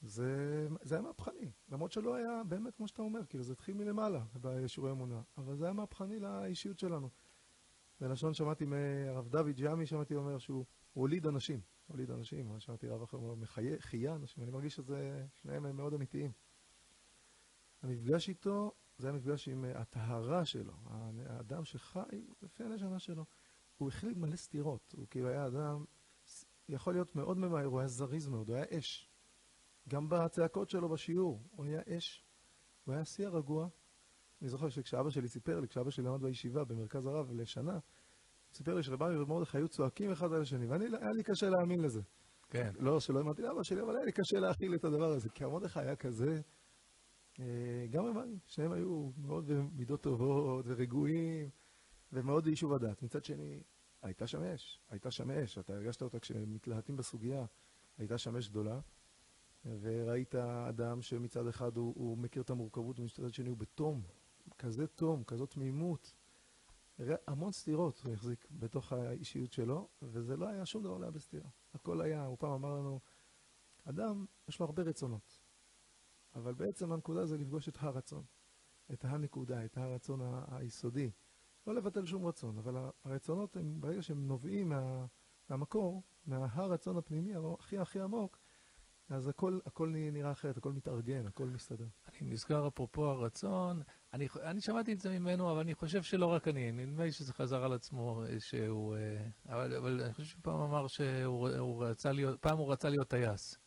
[0.02, 4.24] זה, זה היה מהפכני, למרות שלא היה באמת כמו שאתה אומר, כאילו זה התחיל מלמעלה
[4.34, 7.10] בשיעורי אמונה, אבל זה היה מהפכני לאישיות שלנו.
[8.00, 13.16] בלשון שמעתי מהרב דוד ג'אמי, שמעתי אומר שהוא הוליד אנשים, הוליד אנשים, שמעתי רב אחר
[13.16, 16.32] אומר, מחיה אנשים, אני מרגיש שזה, שניהם הם מאוד אמיתיים.
[17.82, 20.72] המפגש איתו, זה היה מפגש עם הטהרה שלו,
[21.26, 23.24] האדם שחי לפי הנשמה שלו.
[23.76, 25.84] הוא החליט מלא סתירות, הוא כאילו היה אדם,
[26.68, 29.11] יכול להיות מאוד ממהר, הוא היה זריז מאוד, הוא היה אש.
[29.88, 32.24] גם בצעקות שלו בשיעור, הוא היה אש,
[32.84, 33.68] הוא היה שיא הרגוע.
[34.42, 37.78] אני זוכר שכשאבא שלי סיפר לי, כשאבא שלי למד בישיבה במרכז הרב לשנה,
[38.52, 42.00] סיפר לי שרבמי ומרדכי היו צועקים אחד על השני, ואני, היה לי קשה להאמין לזה.
[42.50, 42.72] כן.
[42.78, 45.80] לא שלא האמנתי לאבא שלי, אבל היה לי קשה להכיל את הדבר הזה, כי המרדכי
[45.80, 46.40] היה כזה,
[47.40, 51.50] אה, גם רבמי, שניהם היו מאוד במידות טובות ורגועים,
[52.12, 53.02] ומאוד ביישוב הדעת.
[53.02, 53.62] מצד שני,
[54.02, 57.44] הייתה שם אש, הייתה שם אש, אתה הרגשת אותה כשמתלהטים בסוגיה,
[57.98, 58.80] הייתה שם אש גדולה.
[59.64, 60.34] וראית
[60.68, 64.02] אדם שמצד אחד הוא, הוא מכיר את המורכבות, ומצד שני הוא בתום,
[64.58, 66.14] כזה תום, כזאת תמימות.
[67.26, 71.48] המון סתירות הוא החזיק בתוך האישיות שלו, וזה לא היה, שום דבר לא היה בסתירה.
[71.74, 73.00] הכל היה, הוא פעם אמר לנו,
[73.84, 75.38] אדם, יש לו הרבה רצונות,
[76.34, 78.24] אבל בעצם הנקודה זה לפגוש את הרצון,
[78.92, 81.10] את הנקודה, את הרצון היסודי.
[81.66, 85.06] לא לבטל שום רצון, אבל הרצונות הם, ברגע שהם נובעים מה,
[85.48, 88.38] מהמקור, מהרצון הפנימי הכי הכי עמוק,
[89.12, 91.86] אז הכל, הכל נראה אחרת, הכל מתארגן, הכל מסתדר.
[92.08, 96.48] אני נזכר אפרופו הרצון, אני, אני שמעתי את זה ממנו, אבל אני חושב שלא רק
[96.48, 98.96] אני, נדמה לי שזה חזר על עצמו, שהוא...
[98.96, 103.08] אה, אבל, אבל אני חושב שפעם אמר שהוא הוא רצה להיות, פעם הוא רצה להיות
[103.08, 103.58] טייס.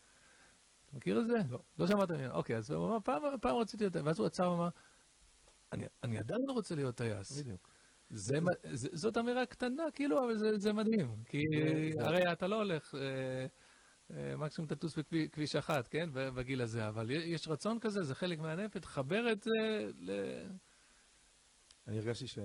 [0.86, 1.38] אתה מכיר את זה?
[1.50, 1.60] לא.
[1.80, 2.34] לא שמעת ממנו.
[2.34, 4.70] אוקיי, אז הוא אמר, פעם, פעם רציתי להיות טייס, ואז הוא עצר ואמר,
[5.72, 7.40] אני, אני עדיין לא רוצה להיות טייס.
[7.40, 7.70] בדיוק.
[8.10, 8.40] זה,
[8.72, 11.16] זאת אמירה קטנה, כאילו, אבל זה, זה מדהים.
[11.26, 11.44] כי
[12.00, 12.96] הרי אתה לא הולך...
[12.96, 13.46] אה, אה,
[14.10, 16.10] מקסימום תטוס בכביש אחת, כן?
[16.14, 19.52] בגיל הזה, אבל יש רצון כזה, זה חלק מהנפט, חבר את זה
[19.96, 20.12] ל...
[21.88, 22.40] אני הרגשתי ש...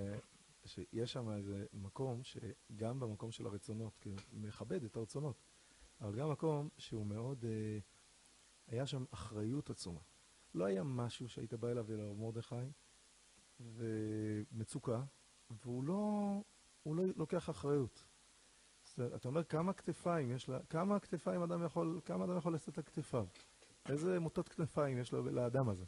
[0.65, 5.41] שיש שם איזה מקום שגם במקום של הרצונות, כי הוא מכבד את הרצונות,
[6.01, 7.79] אבל גם מקום שהוא מאוד, אה,
[8.67, 9.99] היה שם אחריות עצומה.
[10.53, 12.55] לא היה משהו שהיית בא אליו אל מרדכי,
[13.59, 15.03] ומצוקה,
[15.49, 16.43] והוא לא,
[16.85, 18.05] לא לוקח אחריות.
[19.15, 22.85] אתה אומר כמה כתפיים יש לה, כמה כתפיים אדם יכול, כמה אדם יכול לשאת את
[22.85, 23.25] כתפיו?
[23.89, 25.85] איזה מוטות כתפיים יש לו לאדם הזה?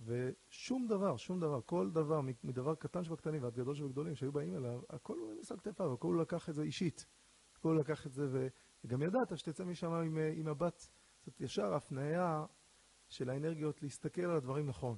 [0.00, 4.80] ושום דבר, שום דבר, כל דבר, מדבר קטן שבקטנים ועד גדול שבגדולים שהיו באים אליו,
[4.90, 7.06] הכל הוא נס על כתפיו, הכל הוא לקח את זה אישית.
[7.56, 8.22] הכל הוא לקח את זה,
[8.84, 10.82] וגם ידעת שתצא משם עם, עם מבט,
[11.24, 12.44] זאת ישר הפניה
[13.08, 14.96] של האנרגיות להסתכל על הדברים נכון.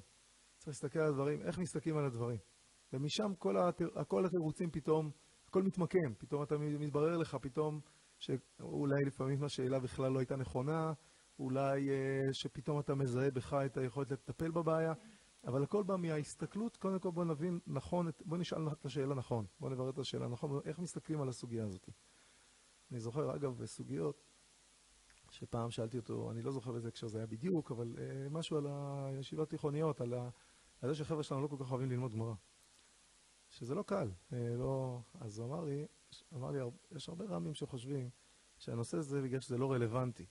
[0.57, 2.39] צריך להסתכל על הדברים, איך מסתכלים על הדברים.
[2.93, 5.11] ומשם כל, התיר, כל התירוצים פתאום
[5.55, 7.81] הכל מתמקם, פתאום אתה מתברר לך, פתאום
[8.19, 10.93] שאולי לפעמים השאלה בכלל לא הייתה נכונה,
[11.39, 14.93] אולי אה, שפתאום אתה מזהה בך את היכולת לטפל בבעיה,
[15.47, 19.71] אבל הכל בא מההסתכלות, קודם כל בוא נבין נכון, בוא נשאל את השאלה נכון, בוא
[19.71, 21.89] נברר את השאלה נכון, איך מסתכלים על הסוגיה הזאת.
[22.91, 24.23] אני זוכר, אגב, בסוגיות,
[25.31, 28.67] שפעם שאלתי אותו, אני לא זוכר באיזה הקשר זה היה בדיוק, אבל אה, משהו על
[28.67, 30.15] הישיבות תיכוניות, על,
[30.83, 32.35] על זה שחבר'ה שלנו לא כל כך אוהבים ללמוד גמרא.
[33.55, 35.01] שזה לא קל, אה, לא...
[35.21, 35.87] אז הוא אמר לי,
[36.35, 36.59] אמר לי,
[36.93, 38.11] יש הרבה רמים שחושבים
[38.59, 40.27] שהנושא הזה בגלל שזה לא רלוונטי.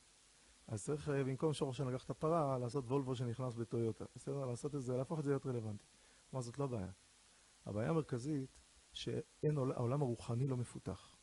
[0.67, 4.05] אז צריך אה, במקום שורש שנגח את הפרה, לעשות וולבו שנכנס בטויוטה.
[4.15, 4.45] בסדר?
[4.45, 5.85] לעשות את זה, להפוך את זה להיות רלוונטי.
[6.29, 6.91] כלומר, זאת לא בעיה.
[7.65, 8.59] הבעיה המרכזית,
[8.93, 11.15] שהעולם הרוחני לא מפותח.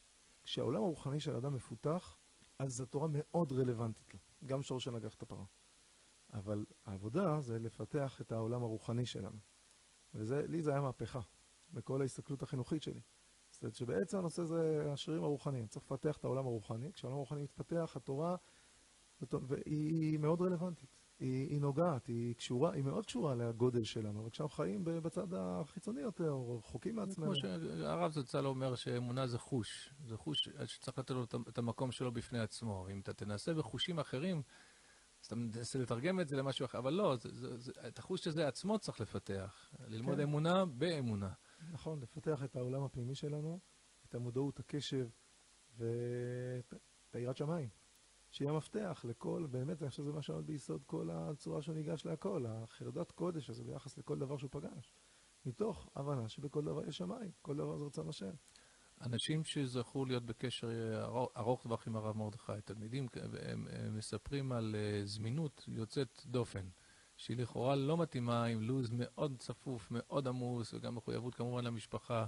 [0.42, 2.18] כשהעולם הרוחני של האדם מפותח,
[2.58, 5.44] אז התורה מאוד רלוונטית לו, גם שורש שנגח את הפרה.
[6.32, 9.38] אבל העבודה זה לפתח את העולם הרוחני שלנו.
[10.14, 11.20] ולי זה היה מהפכה.
[11.72, 13.00] בכל ההסתכלות החינוכית שלי.
[13.50, 15.66] זאת אומרת שבעצם הנושא זה השירים הרוחניים.
[15.66, 16.92] צריך לפתח את העולם הרוחני.
[16.92, 18.36] כשהעולם הרוחני מתפתח, התורה,
[19.32, 21.00] והיא מאוד רלוונטית.
[21.20, 26.00] היא, היא נוגעת, היא קשורה, היא מאוד קשורה לגודל שלנו, אבל כשאנחנו חיים בצד החיצוני
[26.00, 27.26] יותר, או רחוקים מעצמנו.
[27.26, 32.12] כמו שהרב זצ"ל אומר שאמונה זה חוש, זה חוש שצריך לתת לו את המקום שלו
[32.12, 32.86] בפני עצמו.
[32.90, 34.42] אם אתה תנסה בחושים אחרים,
[35.20, 38.26] אז אתה מנסה לתרגם את זה למשהו אחר, אבל לא, זה, זה, זה, את החוש
[38.26, 39.74] הזה עצמו צריך לפתח.
[39.88, 40.22] ללמוד כן.
[40.22, 41.30] אמונה באמונה.
[41.72, 43.60] נכון, לפתח את העולם הפנימי שלנו,
[44.08, 45.08] את המודעות, הקשב
[45.76, 46.74] ואת
[47.10, 47.68] את היראת שמיים.
[48.30, 52.44] שיהיה מפתח לכל, באמת, אני חושב שזה מה שעומד ביסוד כל הצורה שהוא ניגש להכל,
[52.48, 54.92] החרדת קודש הזה ביחס לכל דבר שהוא פגש.
[55.46, 58.30] מתוך הבנה שבכל דבר יש שמיים, כל דבר זה רצון השם.
[59.00, 60.68] אנשים שזכו להיות בקשר
[61.04, 63.06] ארוך- ארוך טווח עם הרב מרדכי, תלמידים,
[63.42, 66.68] הם, הם מספרים על אה, זמינות יוצאת דופן,
[67.20, 72.26] שהיא לכאורה לא מתאימה עם לו"ז מאוד צפוף, מאוד עמוס, וגם מחויבות כמובן למשפחה,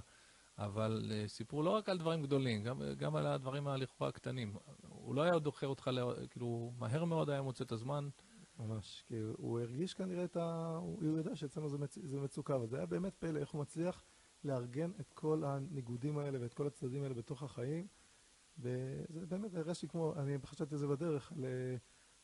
[0.57, 4.55] אבל אה, סיפרו לא רק על דברים גדולים, גם, גם על הדברים הלכאורה הקטנים.
[4.89, 8.09] הוא לא היה דוחר אותך, ל- כאילו, מהר מאוד היה מוצא את הזמן.
[8.59, 10.77] ממש, כי הוא הרגיש כנראה את ה...
[10.81, 11.97] הוא יודע שאצלנו זה, מצ...
[12.03, 14.03] זה מצוקה, אבל זה היה באמת פלא איך הוא מצליח
[14.43, 17.87] לארגן את כל הניגודים האלה ואת כל הצדדים האלה בתוך החיים.
[18.59, 21.45] וזה באמת הרגשתי כמו, אני חשבתי על זה בדרך, על,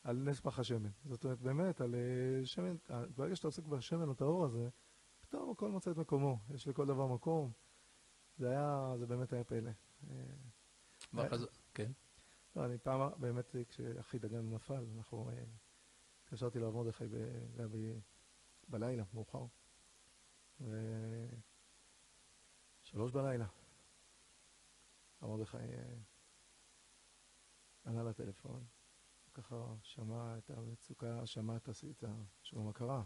[0.04, 0.90] על נס פח השמן.
[1.04, 4.68] זאת אומרת, באמת, על אה, שמן, אה, ברגע שאתה עוסק בשמן או את האור הזה,
[5.20, 7.52] פתאום הכל מוצא את מקומו, יש לכל דבר מקום.
[8.36, 9.70] זה היה, זה באמת היה פלא.
[10.10, 10.14] אה,
[11.12, 11.46] והחז...
[11.74, 11.92] כן.
[12.56, 15.30] לא, אני פעם, באמת, כשאחי דגן נפל, אנחנו...
[16.24, 17.16] התקשרתי לרב מרדכי ב...
[17.56, 17.98] ב...
[18.68, 19.44] בלילה, מאוחר.
[20.60, 20.76] ו...
[22.82, 23.46] שלוש בלילה.
[25.20, 25.56] הרב מרדכי
[27.86, 28.64] ענה לטלפון,
[29.42, 32.06] ככה שמע את המצוקה, שמע את הסיטה,
[32.42, 33.02] שמע מה קרה.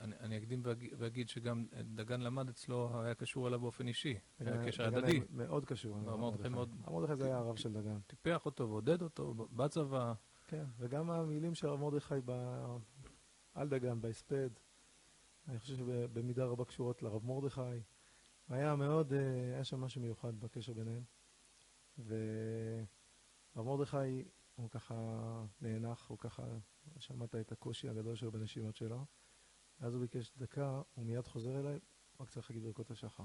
[0.00, 4.66] אני, אני אקדים ואג- ואגיד שגם דגן למד אצלו, היה קשור אליו באופן אישי, היה
[4.66, 5.20] קשר הדדי.
[5.30, 5.96] מאוד קשור.
[6.90, 7.98] מרדכי זה היה הרב של דגן.
[8.06, 10.12] טיפח אותו ועודד אותו בצבא.
[10.48, 12.32] כן, וגם המילים של הרב מרדכי ב...
[13.54, 14.50] על דגן, בהספד,
[15.48, 17.60] אני חושב שבמידה רבה קשורות לרב מרדכי.
[18.48, 19.18] היה מאוד, אה,
[19.54, 21.02] היה שם משהו מיוחד בקשר ביניהם.
[21.98, 24.24] ורב מרדכי,
[24.56, 24.94] הוא ככה
[25.60, 26.42] נאנח, הוא ככה,
[26.98, 29.04] שמעת את הקושי הגדול שלו בנשימות שלו.
[29.80, 31.78] ואז הוא ביקש דקה, הוא מיד חוזר אליי,
[32.20, 33.24] רק צריך להגיד ברכות השחר.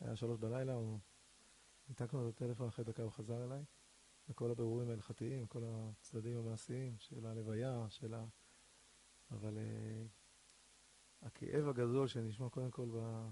[0.00, 0.98] היה שלוש בלילה, הוא...
[1.88, 3.64] ניתקנו את הטלפון, אחרי דקה הוא חזר אליי.
[4.28, 8.24] וכל הבירורים ההלכתיים, כל הצדדים המעשיים של הלוויה, של ה...
[9.30, 13.28] אבל uh, הכאב הגדול שנשמע קודם כל ב...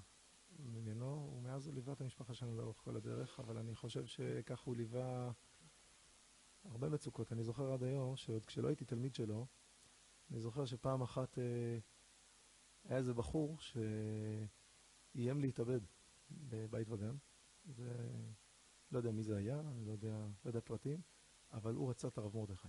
[0.59, 4.77] ממנו, ומאז הוא ליווה את המשפחה שלנו לאורך כל הדרך, אבל אני חושב שכך הוא
[4.77, 5.33] ליווה
[6.65, 7.33] הרבה מצוקות.
[7.33, 9.47] אני זוכר עד היום, שעוד כשלא הייתי תלמיד שלו,
[10.31, 11.41] אני זוכר שפעם אחת uh,
[12.85, 15.81] היה איזה בחור שאיים להתאבד
[16.31, 17.17] בבית וגן.
[17.65, 18.11] זה...
[18.93, 21.01] לא יודע מי זה היה, אני לא יודע, לא יודע פרטים,
[21.53, 22.69] אבל הוא רצה את הרב מרדכי.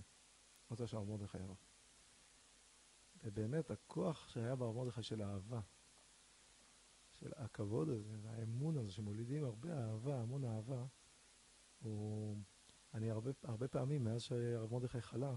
[0.70, 1.56] רצה שהרב מרדכי יבוא.
[3.22, 5.60] ובאמת, הכוח שהיה ברב מרדכי של האהבה,
[7.12, 10.86] של הכבוד הזה, והאמון הזה, שמולידים הרבה אהבה, המון אהבה,
[11.80, 12.36] הוא...
[12.94, 15.36] אני הרבה, הרבה פעמים, מאז שהרב מרדכי חלה,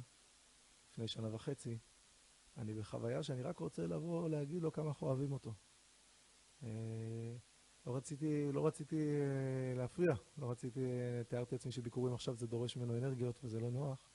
[0.90, 1.78] לפני שנה וחצי,
[2.58, 5.54] אני בחוויה שאני רק רוצה לבוא להגיד לו כמה אנחנו אוהבים אותו.
[6.64, 7.36] אה,
[7.86, 12.78] לא רציתי, לא רציתי אה, להפריע, לא רציתי, אה, תיארתי לעצמי שביקורים עכשיו זה דורש
[12.78, 14.10] ממנו אנרגיות וזה לא נוח.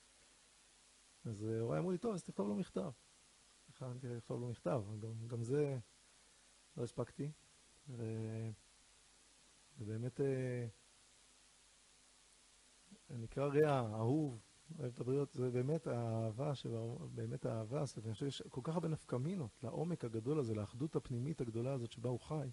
[1.25, 2.91] אז הוריי אמרו לי, טוב, אז תכתוב לו מכתב.
[3.69, 5.77] הכנתי לכתוב לו מכתב, גם, גם זה
[6.77, 7.31] לא הספקתי.
[7.89, 8.03] ו...
[9.79, 10.19] ובאמת,
[13.17, 14.41] נקרא רע, אהוב,
[14.79, 16.51] אוהב את הבריות, זה באמת האהבה,
[17.11, 20.95] באמת האהבה, זאת אומרת, אני חושב שיש כל כך הרבה נפקמינות לעומק הגדול הזה, לאחדות
[20.95, 22.49] הפנימית הגדולה הזאת שבה הוא חי.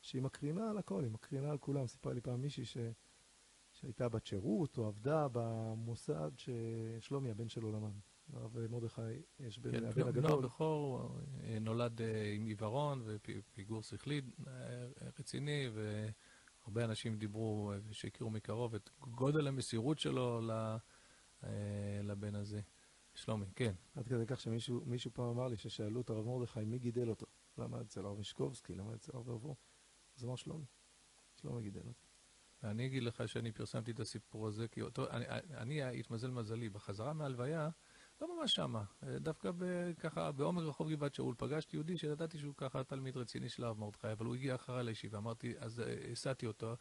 [0.00, 1.86] שהיא מקרינה על הכל, היא מקרינה על כולם.
[1.86, 2.76] סיפרה לי פעם מישהי ש...
[3.72, 7.92] שהייתה בת שירות או עבדה במוסד ששלומי, הבן שלו, למד.
[8.32, 9.02] הרב מרדכי,
[9.40, 10.44] יש בן, כן, הבן בנו הגדול.
[10.44, 11.10] הבכור
[11.42, 14.52] אה, נולד אה, עם עיוורון ופיגור שכלי אה,
[15.18, 15.68] רציני,
[16.66, 22.60] והרבה אנשים דיברו אה, שהכירו מקרוב את גודל המסירות שלו אה, לבן הזה.
[23.14, 23.74] שלומי, כן.
[23.94, 27.26] עד כדי כך שמישהו מישהו פעם אמר לי ששאלו את הרב מרדכי מי גידל אותו.
[27.58, 29.56] למד אצל הרב משקובסקי, למד אצל הרב רבו.
[30.16, 30.64] אז אמר שלומי.
[31.34, 32.06] שלומי גידל אותו.
[32.62, 37.12] ואני אגיד לך שאני פרסמתי את הסיפור הזה, כי אותו, אני, אני התמזל מזלי, בחזרה
[37.12, 37.68] מהלוויה,
[38.20, 42.84] לא ממש שמה, דווקא ב, ככה בעומק רחוב גבעת שאול, פגשתי יהודי שידעתי שהוא ככה
[42.84, 46.76] תלמיד רציני של הרב מרדכי, אבל הוא הגיע אחריי לישיבה, אמרתי, אז אה, הסעתי אותו,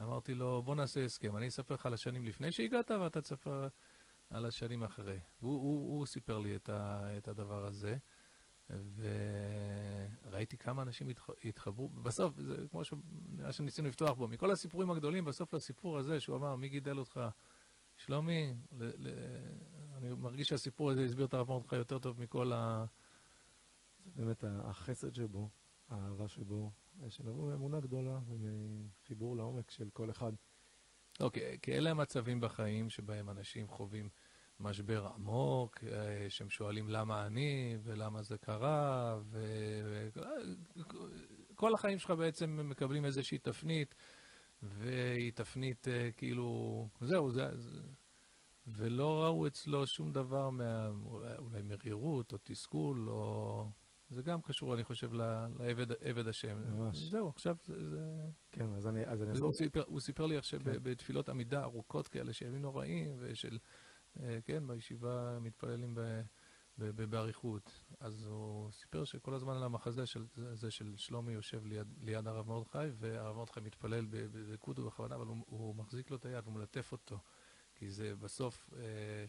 [0.00, 3.68] אמרתי לו, בוא נעשה הסכם, אני אספר לך על השנים לפני שהגעת ואתה תספר
[4.30, 5.18] על השנים אחרי.
[5.40, 7.96] והוא הוא, הוא סיפר לי את, ה, את הדבר הזה.
[10.26, 11.30] וראיתי כמה אנשים התח...
[11.44, 12.94] התחברו, בסוף, זה כמו ש...
[13.50, 17.20] שניסינו לפתוח בו, מכל הסיפורים הגדולים, בסוף לסיפור הזה, שהוא אמר, מי גידל אותך?
[18.06, 18.84] שלומי, ל...
[18.84, 19.08] ל...
[19.96, 22.84] אני מרגיש שהסיפור הזה הסביר את הרב מרדכי יותר טוב מכל ה...
[24.04, 25.48] זה באמת החסד שבו,
[25.88, 26.70] האהבה שבו,
[27.08, 30.32] שנבוא מאמונה גדולה ומחיבור לעומק של כל אחד.
[31.20, 34.08] אוקיי, כי אלה המצבים בחיים שבהם אנשים חווים
[34.60, 35.78] משבר עמוק,
[36.28, 39.18] שהם שואלים למה אני, ולמה זה קרה,
[41.50, 43.94] וכל החיים שלך בעצם מקבלים איזושהי תפנית,
[44.64, 47.50] והיא תפנית כאילו, זהו, זה...
[48.66, 50.88] ולא ראו אצלו שום דבר מה...
[51.38, 53.66] אולי מרירות או תסכול, או...
[54.10, 56.76] זה גם קשור, אני חושב, לעבד השם.
[56.76, 56.98] ממש.
[56.98, 58.00] זהו, עכשיו זה...
[58.50, 59.06] כן, אז אני...
[59.06, 60.72] אז אני הוא, סיפר, הוא סיפר לי עכשיו כן.
[60.82, 63.58] בתפילות עמידה ארוכות כאלה, שימים נוראים, ושל...
[64.44, 66.00] כן, בישיבה מתפללים ב...
[66.78, 67.80] באריכות.
[68.00, 72.48] אז הוא סיפר שכל הזמן על המחזה של, זה של שלומי יושב ליד, ליד הרב
[72.48, 76.92] מרדכי, והרב מרדכי מתפלל בדקות ובכוונה, אבל הוא, הוא מחזיק לו את היד, הוא מלטף
[76.92, 77.18] אותו.
[77.74, 79.26] כי זה בסוף אה,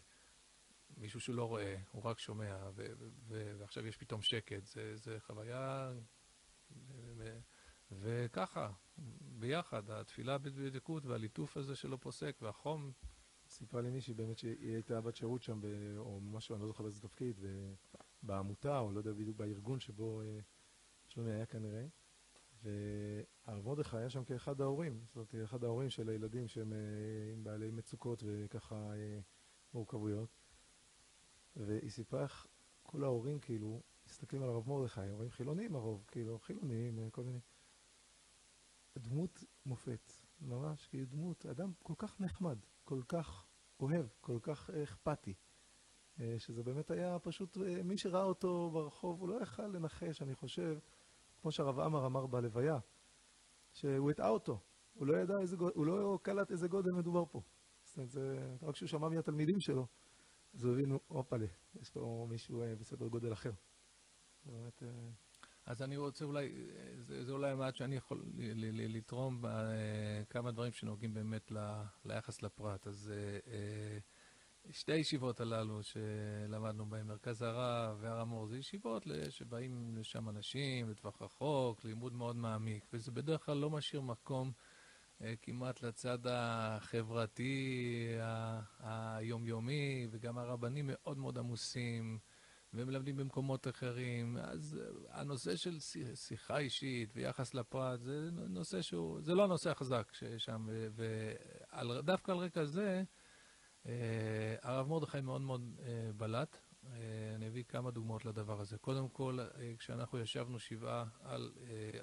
[0.97, 2.93] מישהו שלא רואה, הוא רק שומע, ו-
[3.27, 5.93] ו- ועכשיו יש פתאום שקט, זה, זה חוויה...
[7.17, 7.39] ו-
[7.91, 8.71] וככה,
[9.21, 12.91] ביחד, התפילה בדקות והליטוף הזה שלא פוסק, והחום.
[13.57, 15.61] סיפרה לי מישהי באמת שהיא הייתה בת שירות שם,
[15.97, 17.39] או משהו, אני לא זוכר באיזה תפקיד,
[18.23, 20.39] בעמותה, או לא יודע בדיוק בארגון שבו אה,
[21.07, 21.85] שלומי היה כנראה.
[22.63, 26.77] והרב מרדכי היה שם כאחד ההורים, זאת אומרת, אחד ההורים של הילדים שהם אה,
[27.33, 29.19] עם בעלי מצוקות וככה אה,
[29.73, 30.29] מורכבויות.
[31.55, 32.47] והיא סיפרה איך
[32.83, 37.39] כל ההורים כאילו מסתכלים על הרב מרדכי, הורים חילונים הרוב, כאילו חילונים, כל מיני.
[38.97, 40.13] דמות מופת,
[40.45, 43.45] ממש, כאילו דמות, אדם כל כך נחמד, כל כך
[43.79, 45.33] אוהב, כל כך אכפתי.
[46.37, 50.79] שזה באמת היה פשוט, מי שראה אותו ברחוב, הוא לא יכל לנחש, אני חושב,
[51.41, 52.77] כמו שהרב עמר אמר בלוויה,
[53.71, 54.59] שהוא הטעה אותו,
[54.93, 57.41] הוא לא ידע איזה הוא לא קלט איזה גודל מדובר פה.
[57.83, 59.87] זאת אומרת, זה, רק כשהוא שמע מהתלמידים שלו,
[60.53, 61.47] אז הוא הבין, הופלה,
[61.81, 63.51] יש פה מישהו אה, בסדר גודל אחר.
[64.45, 64.83] באמת...
[65.67, 66.49] אה, אז אני רוצה אולי,
[66.99, 68.23] זה, זה אולי המעט שאני יכול
[68.73, 69.43] לתרום
[70.29, 71.51] כמה דברים שנוגעים באמת
[72.05, 72.87] ליחס לפרט.
[72.87, 73.11] אז
[74.71, 81.21] שתי הישיבות הללו שלמדנו בהן, מרכז הרב והר המור, זה ישיבות שבאים לשם אנשים לטווח
[81.21, 84.51] רחוק, לימוד מאוד מעמיק, וזה בדרך כלל לא משאיר מקום
[85.21, 88.07] אה, כמעט לצד החברתי,
[88.79, 92.19] היומיומי, וגם הרבנים מאוד מאוד עמוסים,
[92.75, 94.37] ומלמדים במקומות אחרים.
[94.37, 95.79] אז אה, הנושא של
[96.15, 102.65] שיחה אישית ויחס לפרט, זה נושא שהוא, זה לא הנושא החזק שם, ודווקא על רקע
[102.65, 103.03] זה,
[103.85, 106.57] אה, הרב מרדכי מאוד מאוד אה, בלט.
[107.35, 108.77] אני אביא כמה דוגמאות לדבר הזה.
[108.77, 109.39] קודם כל,
[109.79, 111.51] כשאנחנו ישבנו שבעה על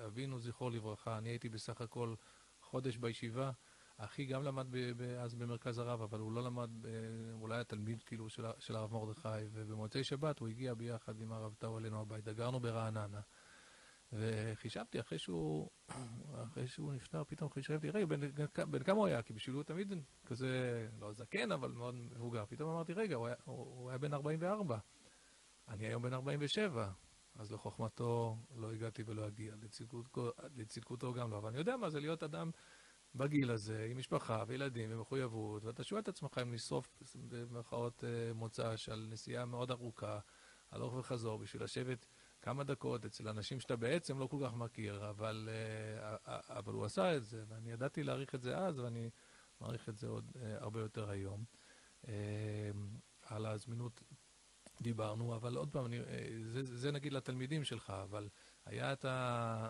[0.06, 2.14] אבינו, זכרו לברכה, אני הייתי בסך הכל
[2.60, 3.50] חודש בישיבה.
[3.96, 4.66] אחי גם למד
[5.20, 6.70] אז במרכז הרב, אבל הוא לא למד,
[7.32, 11.32] הוא לא היה תלמיד כאילו של, של הרב מרדכי, ובמוצאי שבת הוא הגיע ביחד עם
[11.32, 13.20] הרב טאו אלינו הביתה, גרנו ברעננה.
[14.12, 15.68] וחישבתי, אחרי שהוא,
[16.44, 18.20] אחרי שהוא נפטר, פתאום חישבתי, רגע, בן,
[18.70, 19.22] בן כמה הוא היה?
[19.22, 19.92] כי בשבילו הוא תמיד
[20.26, 22.44] כזה, לא זקן, אבל מאוד מבוגר.
[22.48, 24.78] פתאום אמרתי, רגע, הוא היה, הוא, היה בן 44.
[25.68, 26.90] אני היום בן 47.
[27.34, 29.54] אז לחוכמתו לא הגעתי ולא אגיע,
[30.56, 31.38] לצדקותו גם לא.
[31.38, 32.50] אבל אני יודע מה זה להיות אדם
[33.14, 38.88] בגיל הזה, עם משפחה וילדים ומחויבות, ואתה שואל את עצמך אם לשרוף במרכאות אה, מוצ"ש
[38.88, 40.18] על נסיעה מאוד ארוכה,
[40.70, 42.06] הלוך וחזור, בשביל לשבת
[42.42, 46.16] כמה דקות אצל אנשים שאתה בעצם לא כל כך מכיר, אבל, אה,
[46.58, 49.10] אבל הוא עשה את זה, ואני ידעתי להעריך את זה אז, ואני
[49.60, 51.44] מעריך את זה עוד אה, הרבה יותר היום.
[53.22, 54.02] על הזמינות
[54.80, 55.98] דיברנו, אבל עוד פעם, אני,
[56.44, 58.28] זה, זה נגיד לתלמידים שלך, אבל
[58.66, 59.68] היה את ה...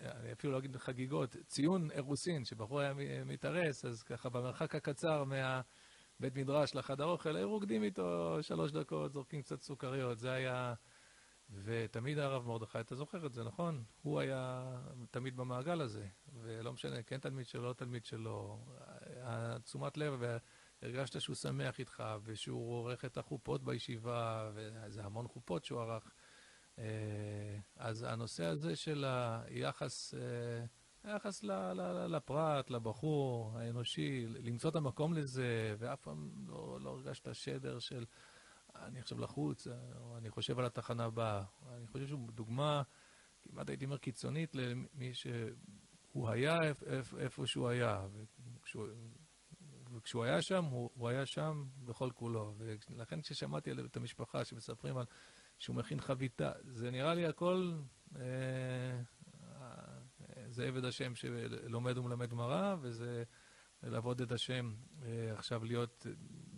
[0.00, 6.36] אני אפילו לא אגיד חגיגות, ציון אירוסין, שבחור היה מתארס, אז ככה במרחק הקצר מהבית
[6.36, 10.74] מדרש לחדר אוכל, היו רוקדים איתו שלוש דקות, זורקים קצת סוכריות, זה היה...
[11.64, 13.84] ותמיד הרב מרדכי, אתה זוכר את זה, נכון?
[14.02, 14.62] הוא היה
[15.10, 16.06] תמיד במעגל הזה,
[16.42, 18.58] ולא משנה, כן תלמיד שלו, לא תלמיד שלו.
[19.64, 20.22] תשומת לב,
[20.82, 26.12] והרגשת שהוא שמח איתך, ושהוא עורך את החופות בישיבה, וזה המון חופות שהוא ערך.
[26.80, 30.64] אה, אז הנושא הזה של היחס, אה,
[31.04, 31.42] היחס
[32.08, 38.04] לפרט, לבחור האנושי, למצוא את המקום לזה, ואף פעם לא, לא הרגשת שדר של...
[38.74, 39.66] אני עכשיו לחוץ,
[40.00, 41.42] או אני חושב על התחנה הבאה.
[41.76, 42.82] אני חושב שהוא דוגמה,
[43.42, 46.56] כמעט הייתי אומר קיצונית, למי שהוא היה
[47.18, 48.06] איפה שהוא היה.
[48.56, 48.86] וכשהוא,
[49.92, 52.54] וכשהוא היה שם, הוא, הוא היה שם בכל כולו.
[52.58, 55.04] ולכן כששמעתי את המשפחה שמספרים על
[55.60, 57.72] שהוא מכין חביתה, זה נראה לי הכל,
[58.16, 59.00] אה,
[60.48, 63.22] זה עבד השם שלומד ומלמד גמרא, וזה
[63.82, 66.06] לעבוד את השם, אה, עכשיו להיות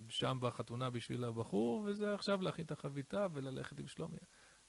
[0.08, 4.18] שם בחתונה בשביל הבחור, וזה עכשיו להכין את החביתה וללכת עם שלומי.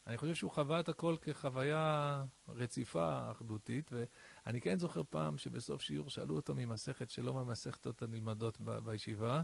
[0.08, 6.10] אני חושב שהוא חווה את הכל כחוויה רציפה, אחדותית, ואני כן זוכר פעם שבסוף שיעור
[6.10, 9.42] שאלו אותו ממסכת שלא מהמסכתות הנלמדות בישיבה,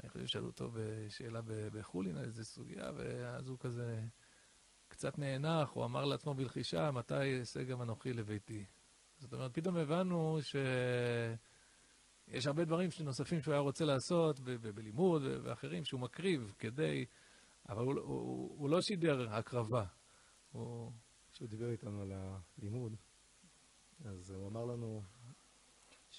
[0.00, 4.04] אני חושב שאלו אותו בשאלה בחולין על איזה סוגיה, ואז הוא כזה
[4.88, 8.64] קצת נאנח, הוא אמר לעצמו בלחישה, מתי אעשה גם אנוכי לביתי.
[9.18, 14.40] זאת אומרת, פתאום הבנו שיש הרבה דברים נוספים שהוא היה רוצה לעשות,
[14.74, 17.04] בלימוד ואחרים, שהוא מקריב כדי,
[17.68, 19.84] אבל הוא, הוא, הוא לא שידר הקרבה.
[20.52, 20.92] הוא...
[21.32, 22.96] כשהוא דיבר איתנו על הלימוד,
[24.04, 25.02] אז הוא אמר לנו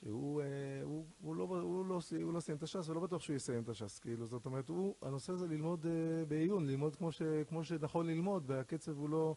[0.03, 0.47] שהוא אה,
[0.83, 3.69] הוא, הוא לא, הוא לא, הוא לא סיים את הש"ס, ולא בטוח שהוא יסיים את
[3.69, 3.99] הש"ס.
[3.99, 8.43] כאילו, זאת אומרת, הוא, הנושא זה ללמוד אה, בעיון, ללמוד כמו, ש, כמו שנכון ללמוד,
[8.47, 9.35] והקצב הוא לא...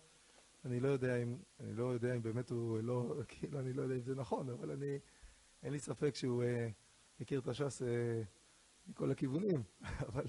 [0.65, 3.95] אני לא יודע אם, אני לא יודע אם באמת הוא לא, כאילו, אני לא יודע
[3.95, 4.99] אם זה נכון, אבל אני,
[5.63, 6.69] אין לי ספק שהוא אה,
[7.21, 8.23] מכיר את הש"ס אה,
[8.87, 9.63] מכל הכיוונים,
[10.09, 10.27] אבל,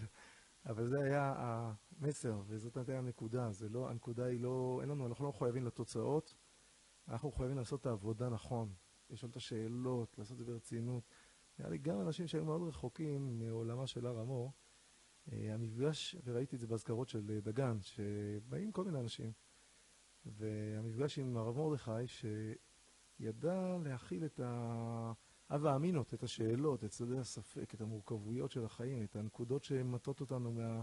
[0.65, 5.25] אבל זה היה המסר, וזאת הייתה הנקודה, זה לא, הנקודה היא לא, אין לנו, אנחנו
[5.25, 6.35] לא מחויבים לתוצאות,
[7.07, 8.73] אנחנו מחויבים לעשות את העבודה נכון,
[9.09, 11.03] לשאול את השאלות, לעשות את זה ברצינות.
[11.59, 14.51] נראה לי גם אנשים שהיו מאוד רחוקים מעולמה של הר המור,
[15.31, 19.31] אה, המפגש, וראיתי את זה באזכרות של דגן, שבאים כל מיני אנשים,
[20.25, 27.81] והמפגש עם הרב מרדכי, שידע להכיל את ההווה האמינות, את השאלות, את צדדי הספק, את
[27.81, 30.81] המורכבויות של החיים, את הנקודות שמטות אותנו מה...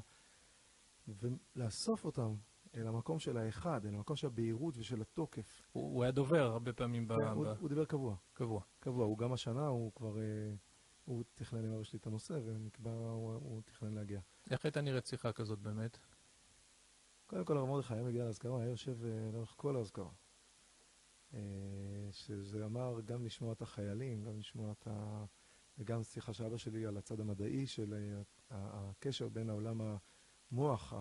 [1.08, 2.34] ולאסוף אותם
[2.74, 5.62] אל המקום של האחד, אל המקום של הבהירות ושל התוקף.
[5.72, 7.16] הוא, הוא היה דובר הרבה פעמים ב...
[7.16, 8.16] כן, הוא, הוא דיבר קבוע.
[8.32, 8.60] קבוע.
[8.80, 9.06] קבוע.
[9.06, 10.18] הוא גם השנה, הוא כבר...
[10.18, 10.54] אה,
[11.04, 14.20] הוא תכנן עם אבא שלי את הנושא, ונקבע, הוא, הוא תכנן להגיע.
[14.50, 15.98] איך הייתה נראית שיחה כזאת באמת?
[17.26, 20.10] קודם כל, הרב מרדכי היה מגיע לאזכרה, היה יושב אה, לאורך כל האזכרה.
[21.34, 21.40] אה,
[22.10, 25.24] שזה אמר גם לשמוע את החיילים, גם לשמוע את ה...
[25.78, 27.94] וגם שיחה של אבא שלי על הצד המדעי של
[28.50, 29.80] הקשר בין העולם
[30.52, 30.94] המוח,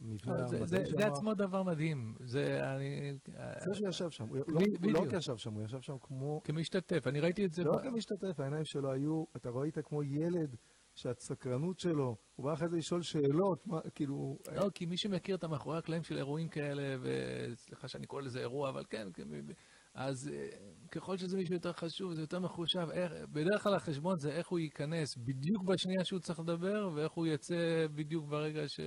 [0.00, 0.46] המבנה.
[0.66, 2.14] זה עצמו דבר מדהים.
[2.20, 3.18] זה אני...
[3.64, 4.38] זה שהוא ישב שם, הוא
[4.82, 6.40] לא רק ישב שם, הוא ישב שם כמו...
[6.44, 7.64] כמשתתף, אני ראיתי את זה...
[7.64, 10.56] לא כמשתתף, העיניים שלו היו, אתה ראית כמו ילד
[10.94, 14.38] שהסקרנות שלו, הוא בא אחרי זה לשאול שאלות, מה, כאילו...
[14.54, 18.68] לא, כי מי שמכיר את המאחורי הקלעים של אירועים כאלה, וסליחה שאני קורא לזה אירוע,
[18.68, 19.08] אבל כן,
[19.96, 20.48] אז אה,
[20.90, 24.58] ככל שזה מישהו יותר חשוב, זה יותר מחושב, איך, בדרך כלל החשבון זה איך הוא
[24.58, 28.80] ייכנס בדיוק בשנייה שהוא צריך לדבר, ואיך הוא יצא בדיוק ברגע ש...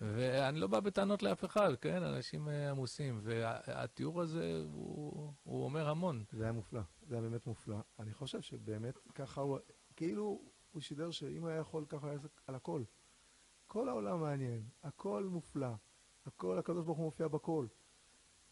[0.00, 2.02] ואני לא בא בטענות לאף אחד, כן?
[2.02, 6.24] אנשים אה, עמוסים, והתיאור הזה, הוא, הוא אומר המון.
[6.32, 7.76] זה היה מופלא, זה היה באמת מופלא.
[7.98, 9.58] אני חושב שבאמת ככה הוא,
[9.96, 12.82] כאילו, הוא שידר שאם היה יכול ככה, היה על הכל.
[13.66, 15.72] כל העולם מעניין, הכל מופלא,
[16.26, 17.66] הכל, הקדוש ברוך הוא מופיע בכל.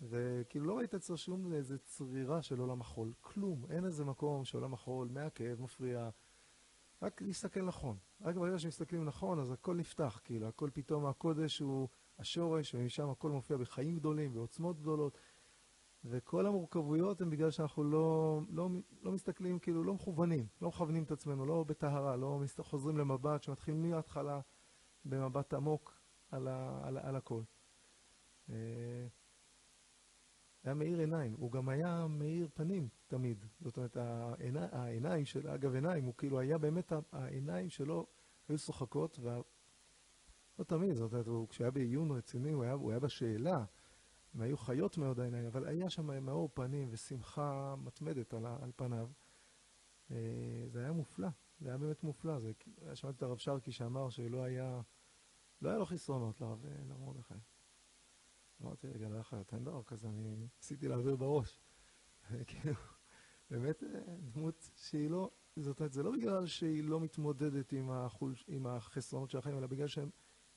[0.01, 4.74] וכאילו לא ראית אצלו שום איזה צרירה של עולם החול, כלום, אין איזה מקום שעולם
[4.74, 6.11] החול מעכב, מפריע,
[7.03, 7.96] רק להסתכל נכון.
[8.20, 11.88] רק ברגע שמסתכלים נכון, אז הכל נפתח, כאילו, הכל פתאום, הקודש הוא
[12.18, 15.18] השורש, ומשם הכל מופיע בחיים גדולים, בעוצמות גדולות.
[16.05, 18.68] וכל המורכבויות הן בגלל שאנחנו לא, לא,
[19.03, 23.74] לא מסתכלים, כאילו, לא מכוונים, לא מכוונים את עצמנו, לא בטהרה, לא חוזרים למבט שמתחיל
[23.74, 24.40] מההתחלה
[25.05, 27.42] במבט עמוק על, ה, על, על הכל.
[30.66, 33.44] אה, היה מאיר עיניים, הוא גם היה מאיר פנים תמיד.
[33.61, 38.06] זאת אומרת, העיני, העיניים של, אגב עיניים, הוא כאילו היה באמת, העיניים שלו
[38.48, 39.40] היו שוחקות, וה...
[40.58, 43.64] לא תמיד, זאת אומרת, הוא, כשהיה בעיון רציני, הוא היה, הוא היה בשאלה.
[44.34, 49.08] הם היו חיות מאוד העיניים, אבל היה שם מאור פנים ושמחה מתמדת על, על פניו.
[50.11, 50.16] אה,
[50.68, 51.28] זה היה מופלא,
[51.61, 52.38] זה היה באמת מופלא.
[52.38, 52.52] זה,
[52.94, 54.80] שמעתי את הרב שרקי שאמר שלא היה,
[55.62, 56.64] לא היה לו חסרונות לרב
[56.98, 57.34] מרדכי.
[58.62, 61.61] אמרתי, רגע, לא יכול להיות, אין דבר כזה, אני ניסיתי להעביר בראש.
[62.46, 62.74] כאילו,
[63.50, 68.34] באמת אה, דמות שהיא לא, זאת אומרת, זה לא בגלל שהיא לא מתמודדת עם, החול,
[68.46, 70.04] עם החסרונות של החיים, אלא בגלל שהיא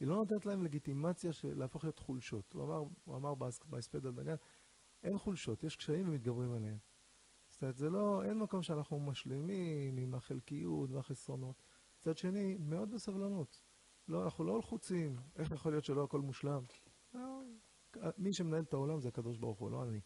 [0.02, 2.54] לא נותנת להם לגיטימציה של להפוך להיות חולשות.
[2.54, 3.34] הוא אמר, הוא אמר
[3.66, 4.36] בהספד על דגן,
[5.04, 6.78] אין חולשות, יש קשיים ומתגברים עליהם.
[7.48, 11.64] זאת אומרת, זה לא, אין מקום שאנחנו משלימים עם החלקיות והחסרונות.
[12.00, 13.62] מצד שני, מאוד בסבלנות.
[14.08, 16.64] לא, אנחנו לא לחוצים, איך יכול להיות שלא הכל מושלם?
[18.18, 20.02] מי שמנהל את העולם זה הקדוש ברוך הוא, לא אני.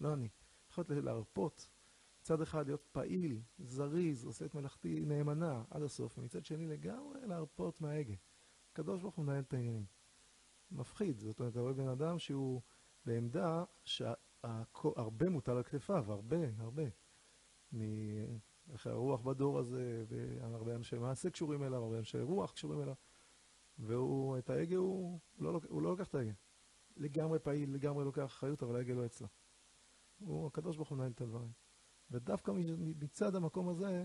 [0.00, 0.28] לא אני.
[0.70, 1.70] יכול להיות להרפות,
[2.20, 7.80] מצד אחד להיות פעיל, זריז, עושה את מלאכתי נאמנה עד הסוף, ומצד שני לגמרי להרפות
[7.80, 8.14] מההגה.
[8.72, 9.84] הקדוש ברוך הוא מנהל את העניינים.
[10.70, 12.62] מפחיד, זאת אומרת, אתה רואה בן אדם שהוא
[13.04, 16.82] בעמדה שהרבה מוטל על כתפיו, הרבה, הרבה.
[18.72, 22.94] איך הרוח בדור הזה, והרבה אנשי מעשה קשורים אליו, הרבה אנשי רוח קשורים אליו,
[23.78, 26.32] והוא, את ההגה הוא, הוא, לא, הוא לא לוקח את ההגה.
[26.96, 29.28] לגמרי פעיל, לגמרי לוקח אחריות, אבל ההגה לא אצלו.
[30.18, 31.52] הוא, הקדוש ברוך הוא מנהל את הדברים.
[32.10, 32.52] ודווקא
[33.00, 34.04] מצד המקום הזה,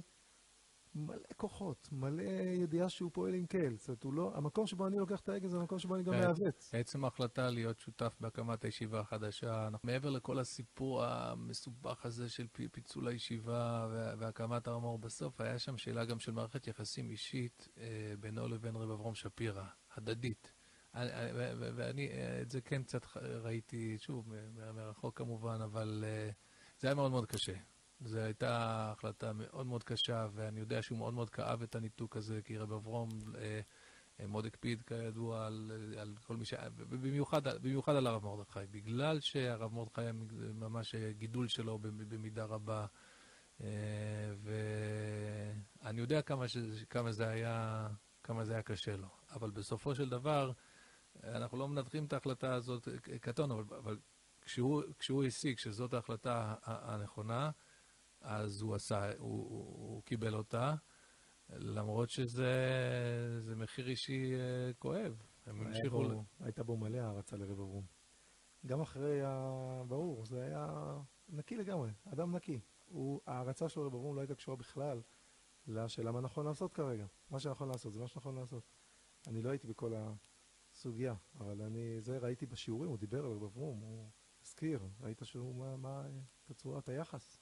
[0.96, 2.22] מלא כוחות, מלא
[2.54, 3.76] ידיעה שהוא פועל עם קהל.
[3.78, 6.14] זאת אומרת, הוא לא, המקום שבו אני לוקח את ההגה זה המקום שבו אני גם.
[6.14, 6.70] מעוות.
[6.74, 12.68] עצם ההחלטה להיות שותף בהקמת הישיבה החדשה, אנחנו- מעבר לכל הסיפור המסובך הזה של פי-
[12.68, 17.68] פיצול הישיבה וה- והקמת הר המור, בסוף היה שם שאלה גם של מערכת יחסים אישית
[17.78, 19.64] אה, בינו לבין רב אברום שפירא,
[19.96, 20.52] הדדית.
[20.96, 24.34] ו- ו- ואני אה, את זה כן קצת ראיתי, שוב,
[24.76, 26.30] מרחוק כמובן, אבל אה,
[26.80, 27.54] זה היה מאוד מאוד קשה.
[28.02, 32.42] זו הייתה החלטה מאוד מאוד קשה, ואני יודע שהוא מאוד מאוד כאב את הניתוק הזה,
[32.42, 33.60] כי רב אברום אה,
[34.20, 36.54] אה, מאוד הקפיד כידוע על, על כל מי ש...
[36.90, 40.12] במיוחד, במיוחד על הרב מרדכי, בגלל שהרב מרדכי היה
[40.54, 42.86] ממש גידול שלו במ- במידה רבה,
[43.62, 43.68] אה,
[45.82, 46.58] ואני יודע כמה, ש...
[46.90, 47.88] כמה, זה היה,
[48.24, 50.52] כמה זה היה קשה לו, אבל בסופו של דבר,
[51.24, 52.88] אנחנו לא מנתחים את ההחלטה הזאת
[53.22, 54.00] כתון, אבל, אבל
[54.42, 57.52] כשהוא, כשהוא הסיק שזאת ההחלטה ה- הנכונה,
[58.22, 60.76] אז הוא עשה, הוא, הוא, הוא קיבל אותה.
[61.50, 62.52] למרות שזה
[63.40, 65.22] זה מחיר אישי אה, כואב.
[65.46, 66.04] הם המשיכו...
[66.04, 67.86] ל- הייתה בו מלא הערצה לרב אברום.
[68.66, 69.84] גם אחרי ה...
[69.88, 70.98] ברור, זה היה
[71.30, 72.60] נקי לגמרי, אדם נקי.
[72.86, 75.02] הוא, ההערצה שלו לרב אברום לא הייתה קשורה בכלל
[75.68, 77.06] לשאלה מה נכון לעשות כרגע.
[77.30, 78.64] מה שנכון לעשות, זה מה שנכון לעשות.
[79.28, 79.94] אני לא הייתי בכל
[80.80, 84.10] הסוגיה, אבל אני, זה ראיתי בשיעורים, הוא דיבר על רב אברום, הוא
[84.44, 86.04] הזכיר, ראית שהוא, מה, מה,
[86.46, 87.40] תצורת היחס.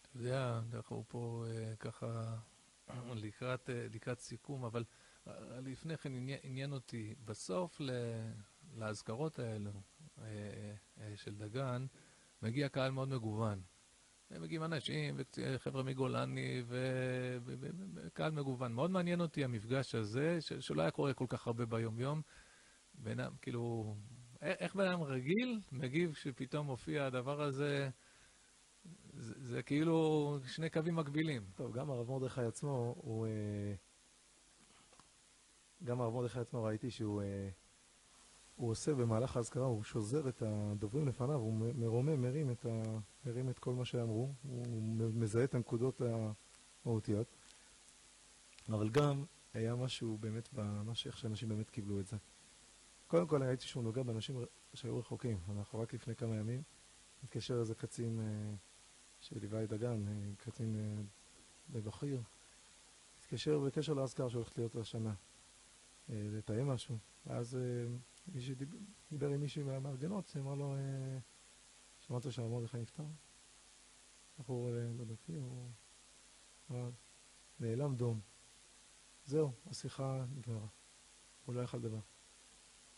[0.00, 2.36] אתה יודע, אנחנו פה אה, ככה
[3.24, 4.84] לקראת, אה, לקראת סיכום, אבל
[5.26, 7.90] אה, לפני כן עניין, עניין אותי, בסוף ל,
[8.74, 9.72] לאזכרות האלו
[10.18, 10.24] אה,
[11.00, 11.86] אה, של דגן,
[12.42, 13.62] מגיע קהל מאוד מגוון.
[14.38, 15.16] מגיעים אנשים,
[15.54, 16.62] וחבר'ה מגולני,
[17.94, 18.72] וקהל מגוון.
[18.72, 22.22] מאוד מעניין אותי המפגש הזה, שלא היה קורה כל כך הרבה ביום-יום.
[22.94, 23.94] בינם, כאילו,
[24.42, 27.88] איך איך בן אדם רגיל מגיב כשפתאום מופיע הדבר הזה?
[29.12, 31.42] זה, זה כאילו שני קווים מקבילים.
[31.56, 33.26] טוב, גם הרב מרדכי עצמו, הוא...
[33.26, 33.74] אה,
[35.84, 37.48] גם הרב מרדכי עצמו ראיתי שהוא אה,
[38.60, 42.82] הוא עושה במהלך האזכרה, הוא שוזר את הדוברים לפניו, הוא מרומם, מרים את, ה,
[43.26, 44.66] מרים את כל מה שאמרו, הוא
[45.14, 46.00] מזהה את הנקודות
[46.84, 47.26] המהותיות.
[48.68, 52.16] אבל גם היה משהו באמת, ממש איך שאנשים באמת קיבלו את זה.
[53.06, 54.44] קודם כל ראיתי שהוא נוגע באנשים
[54.74, 55.38] שהיו רחוקים.
[55.50, 56.62] אנחנו רק לפני כמה ימים,
[57.24, 58.54] התקשר איזה קצין אה,
[59.20, 61.02] שליווה את דגן, אה, קצין אה,
[61.70, 62.22] בבכיר,
[63.18, 65.14] התקשר בקשר לאזכר שהולכת להיות השנה,
[66.10, 66.98] אה, לתאם משהו.
[67.26, 67.60] ואז אה,
[68.34, 68.54] מישהו
[69.10, 71.18] דיבר, עם מישהו מהמארגנות, אמר לו, אה,
[71.98, 73.04] שמעת שהרב מרדכי נפטר?
[74.38, 75.70] בחור אה, לא דתי, הוא
[77.60, 78.20] נעלם דום.
[79.24, 80.66] זהו, השיחה נגמרה.
[81.44, 82.00] הוא לא יכל לדבר.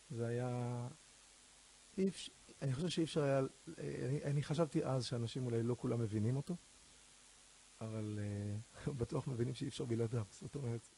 [0.09, 0.87] זה היה...
[2.61, 3.39] אני חושב שאי אפשר היה...
[3.77, 6.55] אני, אני חשבתי אז שאנשים אולי לא כולם מבינים אותו,
[7.81, 8.19] אבל
[8.85, 10.25] uh, בטוח מבינים שאי אפשר בלעדיו.
[10.29, 10.89] זאת אומרת,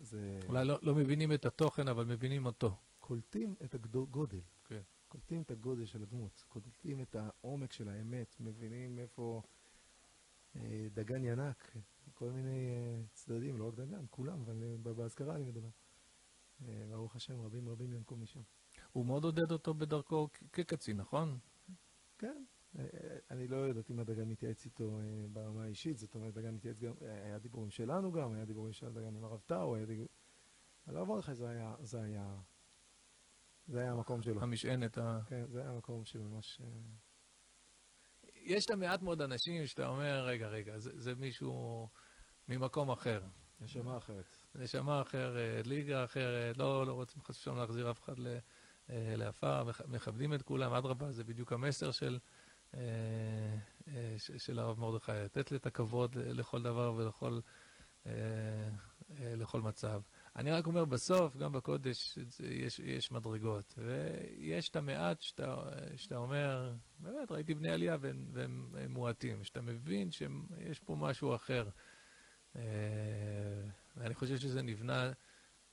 [0.00, 0.40] זה...
[0.48, 2.76] אולי לא, לא מבינים את התוכן, אבל מבינים אותו.
[3.02, 4.40] קולטים את הגודל.
[4.64, 4.80] כן.
[5.08, 9.42] קולטים את הגודל של הדמות, קולטים את העומק של האמת, מבינים איפה
[10.56, 11.72] אה, דגן ינק,
[12.14, 15.68] כל מיני אה, צדדים, לא רק דגן, כולם, אבל אה, בהזכרה אני מדבר.
[16.62, 18.40] אה, ברוך השם, רבים רבים ינקו משם.
[18.92, 21.38] הוא מאוד עודד אותו בדרכו כקצין, נכון?
[22.18, 22.44] כן,
[22.78, 26.54] אה, אה, אני לא יודעת אם הדגן התייעץ איתו אה, ברמה האישית, זאת אומרת, דגן
[26.54, 30.08] התייעץ גם, היה דיבורים שלנו גם, היה דיבורים של דגן עם הרב טאו, היה דיבורים...
[30.86, 32.36] על הרב מרדכי זה היה, זה היה,
[33.68, 34.42] זה היה המקום שלו.
[34.42, 35.20] המשענת ה...
[35.26, 36.60] כן, זה היה המקום שממש...
[36.60, 36.66] אה,
[38.34, 41.88] יש שם מעט מאוד אנשים שאתה אומר, רגע, רגע, זה, זה מישהו
[42.48, 43.22] ממקום אחר.
[43.60, 44.36] נשמה אחרת.
[44.54, 48.38] נשמה אחרת, ליגה אחרת, לא, לא רוצים חס ושלום להחזיר אף אחד ל-
[48.90, 52.18] אה, לעפר, מכ- מכבדים את כולם, אדרבה, זה בדיוק המסר של,
[52.74, 52.80] אה,
[53.88, 57.40] אה, של הרב מרדכי, לתת את הכבוד לכל דבר ולכל
[58.06, 60.02] אה, אה, לכל מצב.
[60.36, 62.18] אני רק אומר, בסוף, גם בקודש,
[62.50, 65.56] יש, יש מדרגות, ויש את המעט שאתה,
[65.96, 71.34] שאתה אומר, באמת, ראיתי בני עלייה והם, והם הם מועטים, שאתה מבין שיש פה משהו
[71.34, 71.68] אחר.
[72.56, 72.62] אה,
[73.96, 75.12] ואני חושב שזה נבנה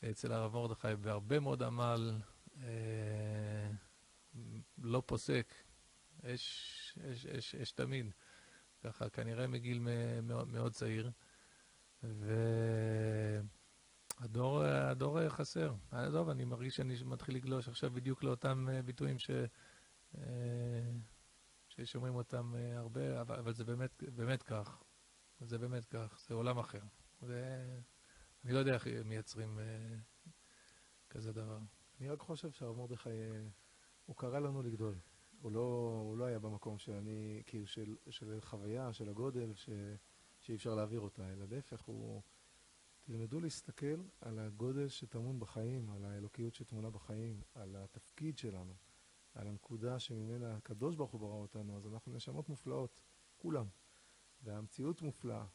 [0.09, 2.11] אצל הרב מרדכי בהרבה מאוד עמל
[2.63, 3.69] אה,
[4.77, 5.53] לא פוסק,
[6.23, 8.11] אש, אש, אש, אש תמיד,
[8.83, 9.79] ככה כנראה מגיל
[10.21, 11.11] מאוד, צעיר,
[12.03, 13.58] והדור
[14.19, 15.73] הדור חסר.
[15.91, 19.31] עזוב, אני מרגיש שאני מתחיל לגלוש עכשיו בדיוק לאותם אה, ביטויים ש...
[20.17, 20.91] אה,
[21.67, 24.83] ששומעים אותם אה, הרבה, אבל, אבל זה באמת, באמת כך.
[25.39, 26.81] זה באמת כך, זה עולם אחר.
[27.21, 27.65] זה...
[28.45, 29.95] אני לא יודע איך מייצרים אה,
[31.09, 31.57] כזה דבר.
[31.99, 33.47] אני רק חושב שהרב מרדכי, אה,
[34.05, 34.95] הוא קרא לנו לגדול.
[35.41, 39.69] הוא לא, הוא לא היה במקום שאני, כאילו, של, של חוויה, של הגודל, ש,
[40.39, 42.21] שאי אפשר להעביר אותה, אלא להפך, הוא...
[43.11, 48.73] תלמדו להסתכל על הגודל שטמון בחיים, על האלוקיות שטמונה בחיים, על התפקיד שלנו,
[49.33, 53.01] על הנקודה שממנה הקדוש ברוך הוא ברא אותנו, אז אנחנו נשמות מופלאות,
[53.37, 53.65] כולם.
[54.43, 55.45] והמציאות מופלאה,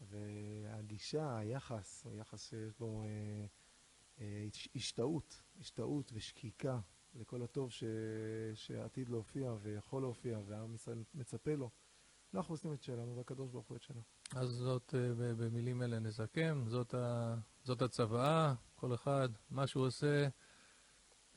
[0.00, 3.46] והגישה, היחס, היחס שיש בו אה,
[4.20, 6.80] אה, השתאות, השתאות ושקיקה
[7.14, 7.84] לכל הטוב ש...
[8.54, 11.70] שעתיד להופיע ויכול להופיע ועם ישראל מצפה לו.
[12.34, 14.02] אנחנו עושים את שלנו והקדוש ברוך הוא את שלנו.
[14.36, 17.34] אז זאת, אה, במילים אלה נסכם, זאת, ה...
[17.64, 20.28] זאת הצוואה, כל אחד, מה שהוא עושה,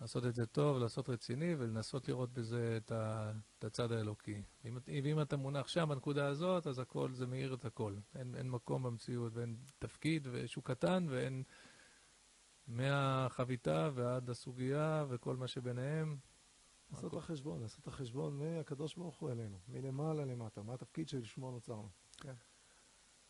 [0.02, 3.32] לעשות את זה טוב, לעשות רציני ולנסות לראות בזה את, ה...
[3.60, 4.44] את הצד האלוקי.
[4.64, 7.96] ואם, ואם אתה מונח שם בנקודה הזאת, אז הכל, זה מאיר את הכל.
[8.16, 11.44] אין, אין מקום במציאות ואין תפקיד שהוא קטן ואין...
[12.68, 16.18] מהחביתה ועד הסוגיה וכל מה שביניהם.
[16.92, 21.52] לעשות את החשבון, לעשות את החשבון מהקדוש ברוך הוא אלינו, מלמעלה למטה, מה התפקיד שלשמו
[21.52, 21.90] נוצרנו.
[22.18, 22.34] כן.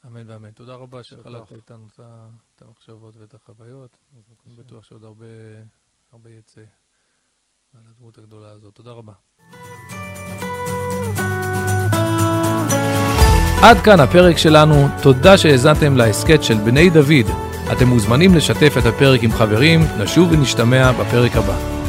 [0.08, 0.52] אמן ואמן.
[0.52, 1.88] תודה רבה שחלקת איתנו
[2.56, 3.98] את המחשבות ואת החוויות.
[4.48, 5.26] אני בטוח שעוד הרבה,
[6.12, 6.62] הרבה יצא
[7.74, 8.74] על הדמות הגדולה הזאת.
[8.74, 9.14] תודה רבה.
[13.64, 17.28] עד כאן הפרק שלנו, תודה שהאזנתם להסכת של בני דוד.
[17.72, 21.81] אתם מוזמנים לשתף את הפרק עם חברים, נשוב ונשתמע בפרק הבא.